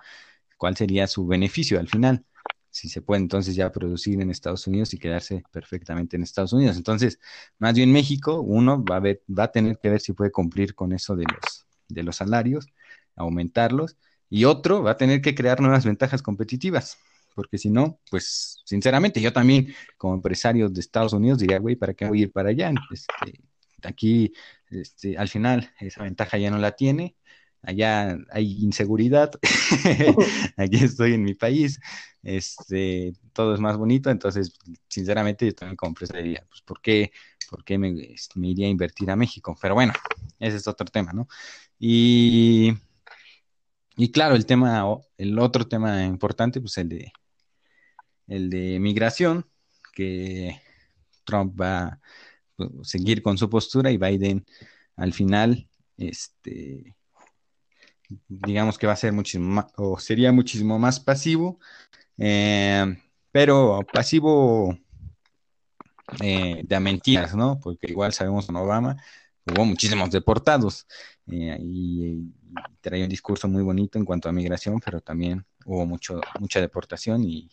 [0.57, 2.25] ¿Cuál sería su beneficio al final?
[2.73, 6.75] Si se puede entonces ya producir en Estados Unidos y quedarse perfectamente en Estados Unidos.
[6.77, 7.19] Entonces,
[7.59, 10.75] más bien México, uno va a ver, va a tener que ver si puede cumplir
[10.75, 12.67] con eso de los, de los salarios,
[13.15, 13.97] aumentarlos,
[14.29, 16.97] y otro va a tener que crear nuevas ventajas competitivas
[17.33, 21.93] porque si no, pues sinceramente yo también como empresario de Estados Unidos diría, güey, ¿para
[21.93, 22.71] qué voy a ir para allá?
[22.91, 23.41] Este,
[23.83, 24.33] aquí,
[24.69, 27.15] este, al final, esa ventaja ya no la tiene,
[27.63, 29.31] allá hay inseguridad,
[30.57, 31.79] aquí estoy en mi país,
[32.21, 34.53] este, todo es más bonito, entonces,
[34.87, 37.11] sinceramente, yo también como empresario diría, pues, ¿por qué,
[37.49, 39.57] por qué me, este, me iría a invertir a México?
[39.61, 39.93] Pero bueno,
[40.39, 41.27] ese es otro tema, ¿no?
[41.79, 42.73] Y...
[43.95, 44.83] Y claro, el tema,
[45.17, 47.13] el otro tema importante, pues el de
[48.27, 49.45] el de migración,
[49.93, 50.59] que
[51.23, 52.01] Trump va a
[52.55, 54.45] pues, seguir con su postura y Biden
[54.95, 56.95] al final, este,
[58.27, 61.59] digamos que va a ser muchísimo más, o sería muchísimo más pasivo,
[62.17, 62.97] eh,
[63.31, 64.77] pero pasivo
[66.21, 67.59] eh, de mentiras, ¿no?
[67.59, 68.97] Porque igual sabemos en Obama
[69.45, 70.87] hubo muchísimos deportados
[71.27, 72.33] eh, y,
[72.81, 77.23] traía un discurso muy bonito en cuanto a migración, pero también hubo mucho, mucha deportación
[77.23, 77.49] y,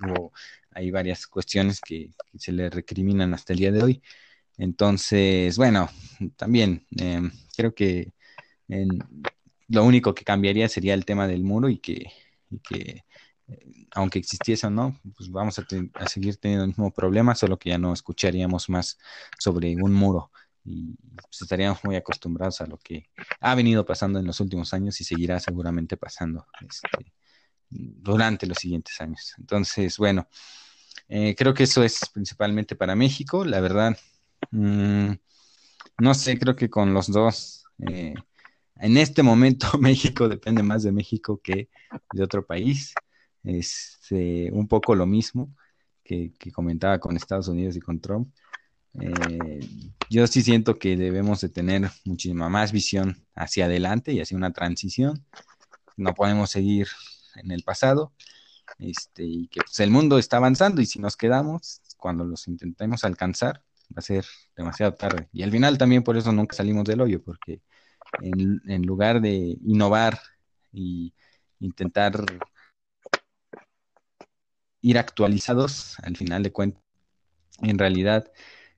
[0.00, 0.32] hubo
[0.72, 4.02] hay varias cuestiones que, se le recriminan hasta el día de hoy.
[4.58, 5.88] Entonces, bueno,
[6.36, 7.22] también eh,
[7.56, 8.12] creo que
[9.72, 12.12] lo único que cambiaría sería el tema del muro y que,
[12.70, 13.02] eh,
[13.92, 17.78] aunque existiese o no, pues vamos a, seguir teniendo el mismo problema, solo que ya
[17.78, 18.98] no escucharíamos más
[19.38, 20.30] sobre un muro
[20.62, 23.08] y pues, estaríamos muy acostumbrados a lo que
[23.40, 27.12] ha venido pasando en los últimos años y seguirá seguramente pasando este,
[27.70, 29.32] durante los siguientes años.
[29.38, 30.28] Entonces, bueno,
[31.08, 33.42] eh, creo que eso es principalmente para México.
[33.46, 33.96] La verdad,
[34.50, 35.12] mm,
[35.98, 38.14] no sé, creo que con los dos, eh,
[38.82, 41.70] en este momento México depende más de México que
[42.12, 42.92] de otro país.
[43.44, 45.54] Es este, un poco lo mismo
[46.04, 48.34] que, comentaba con Estados Unidos y con Trump.
[49.00, 49.60] Eh,
[50.10, 54.52] yo sí siento que debemos de tener muchísima más visión hacia adelante y hacia una
[54.52, 55.24] transición.
[55.96, 56.88] No podemos seguir
[57.36, 58.12] en el pasado.
[58.78, 63.04] Este, y que pues, el mundo está avanzando y si nos quedamos, cuando los intentemos
[63.04, 64.24] alcanzar, va a ser
[64.56, 65.28] demasiado tarde.
[65.32, 67.60] Y al final también por eso nunca salimos del hoyo, porque
[68.20, 70.18] en, lugar de innovar
[70.72, 71.12] y
[71.60, 72.24] intentar
[74.80, 76.82] ir actualizados, al final de cuentas,
[77.62, 78.30] en realidad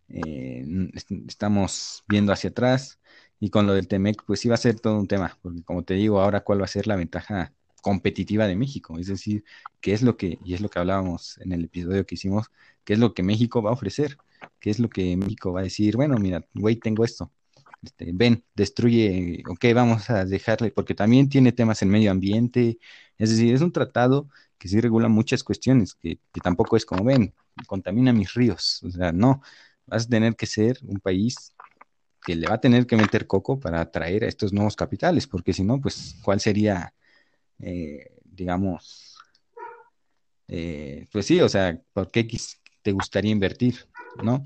[0.09, 0.91] eh,
[1.27, 3.01] estamos viendo hacia atrás
[3.41, 5.95] y con lo del TEMEC, pues iba a ser todo un tema, porque como te
[5.95, 9.45] digo, ahora cuál va a ser la ventaja competitiva de México, es decir,
[9.81, 12.51] qué es lo que, y es lo que hablábamos en el episodio que hicimos,
[12.85, 14.17] qué es lo que México va a ofrecer,
[14.61, 17.31] qué es lo que México va a decir, bueno, mira, güey, tengo esto,
[17.85, 22.79] este, ven, destruye, ok, vamos a dejarle, porque también tiene temas en medio ambiente,
[23.19, 24.29] es decir, es un tratado
[24.59, 27.35] que sí regula muchas cuestiones, que, tampoco es como, ven,
[27.67, 29.43] contamina mis ríos, o sea, no,
[29.87, 31.55] vas a tener que ser un país
[32.25, 35.53] que le va a tener que meter coco para atraer a estos nuevos capitales, porque
[35.53, 36.95] si no, pues, ¿cuál sería,
[37.59, 39.17] eh, digamos,
[40.49, 42.27] eh, pues sí, o sea, ¿por qué
[42.83, 43.87] te gustaría invertir,
[44.23, 44.45] no?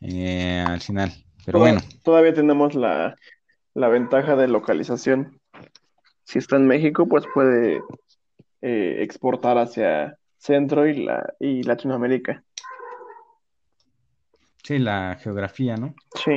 [0.00, 1.12] Eh, al final,
[1.44, 1.80] pero bueno.
[2.02, 3.16] Todavía tenemos la,
[3.74, 5.40] la, ventaja de localización.
[6.24, 7.82] Si está en México, pues puede
[8.60, 12.44] exportar hacia Centro y, la, y Latinoamérica.
[14.62, 15.94] Sí, la geografía, ¿no?
[16.14, 16.36] Sí.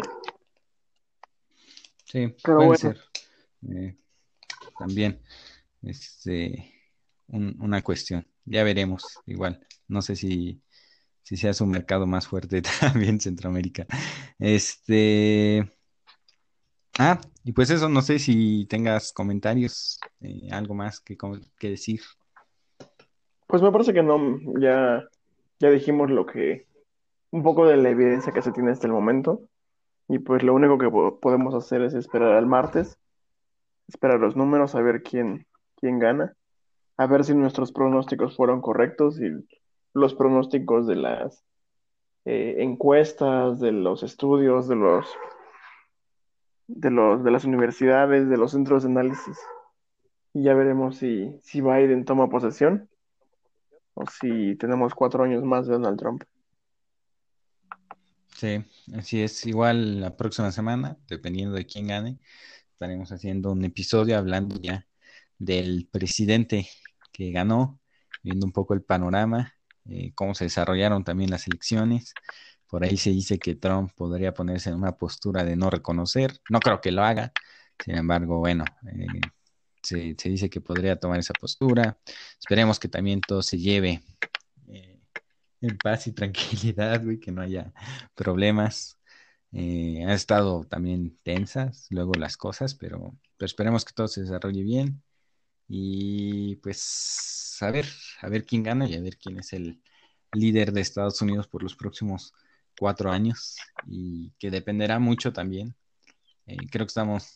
[2.06, 3.02] Sí, puede ser.
[3.70, 3.96] Eh,
[4.78, 5.22] también,
[5.82, 6.72] este,
[7.28, 8.28] una cuestión.
[8.46, 9.66] Ya veremos, igual.
[9.88, 10.62] No sé si,
[11.26, 13.88] si sea su mercado más fuerte también Centroamérica.
[14.38, 15.68] Este.
[17.00, 21.18] Ah, y pues eso, no sé si tengas comentarios, eh, algo más que,
[21.58, 22.02] que decir.
[23.48, 25.04] Pues me parece que no, ya,
[25.60, 26.68] ya dijimos lo que,
[27.32, 29.42] un poco de la evidencia que se tiene hasta el momento.
[30.08, 30.90] Y pues lo único que
[31.20, 33.00] podemos hacer es esperar al martes,
[33.88, 36.36] esperar los números, a ver quién, quién gana,
[36.98, 39.32] a ver si nuestros pronósticos fueron correctos y
[39.96, 41.44] los pronósticos de las
[42.26, 45.08] eh, encuestas, de los estudios, de los,
[46.68, 49.40] de los de las universidades, de los centros de análisis.
[50.34, 52.90] Y ya veremos si, si Biden toma posesión
[53.94, 56.24] o si tenemos cuatro años más de Donald Trump.
[58.36, 59.46] Sí, así es.
[59.46, 62.20] Igual la próxima semana, dependiendo de quién gane,
[62.74, 64.86] estaremos haciendo un episodio hablando ya
[65.40, 66.68] del presidente
[67.14, 67.80] que ganó
[68.24, 69.55] viendo un poco el panorama,
[69.90, 72.14] eh, cómo se desarrollaron también las elecciones.
[72.68, 76.40] Por ahí se dice que Trump podría ponerse en una postura de no reconocer.
[76.50, 77.32] No creo que lo haga.
[77.84, 79.22] Sin embargo, bueno, eh,
[79.84, 81.98] se, dice que podría tomar esa postura.
[82.40, 84.02] Esperemos que también todo se lleve
[84.68, 85.00] eh,
[85.62, 87.74] en paz y tranquilidad, güey, que no haya
[88.16, 89.00] problemas.
[89.52, 94.64] Eh, han estado también tensas luego las cosas, pero, pero esperemos que todo se desarrolle
[94.64, 95.02] bien.
[95.68, 97.88] Y pues a ver,
[98.22, 99.82] a ver quién gana y a ver quién es el
[100.34, 102.34] líder de Estados Unidos por los próximos
[102.78, 105.76] cuatro años y que dependerá mucho también.
[106.46, 107.36] Eh, creo que estamos,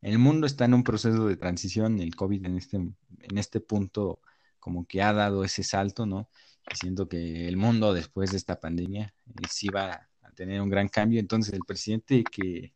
[0.00, 4.20] el mundo está en un proceso de transición, el COVID en este, en este punto
[4.58, 6.28] como que ha dado ese salto, ¿no?
[6.74, 10.88] siento que el mundo después de esta pandemia eh, sí va a tener un gran
[10.88, 12.74] cambio, entonces el presidente que,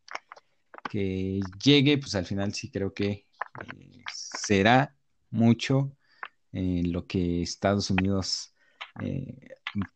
[0.91, 3.27] que llegue, pues al final sí creo que
[3.77, 4.97] eh, será
[5.31, 5.97] mucho
[6.53, 8.55] en lo que Estados Unidos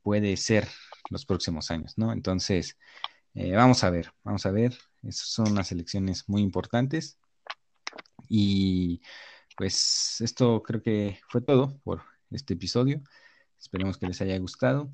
[0.03, 0.67] puede ser
[1.11, 2.13] los próximos años, ¿no?
[2.13, 2.77] Entonces,
[3.35, 4.77] eh, vamos a ver, vamos a ver.
[5.03, 7.19] Esas son unas elecciones muy importantes.
[8.29, 9.01] Y
[9.57, 13.03] pues esto creo que fue todo por este episodio.
[13.59, 14.93] Esperemos que les haya gustado.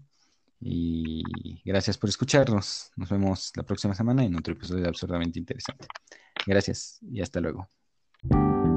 [0.60, 1.22] Y
[1.64, 2.90] gracias por escucharnos.
[2.96, 5.86] Nos vemos la próxima semana en otro episodio absurdamente interesante.
[6.46, 7.68] Gracias y hasta luego.
[8.30, 8.73] you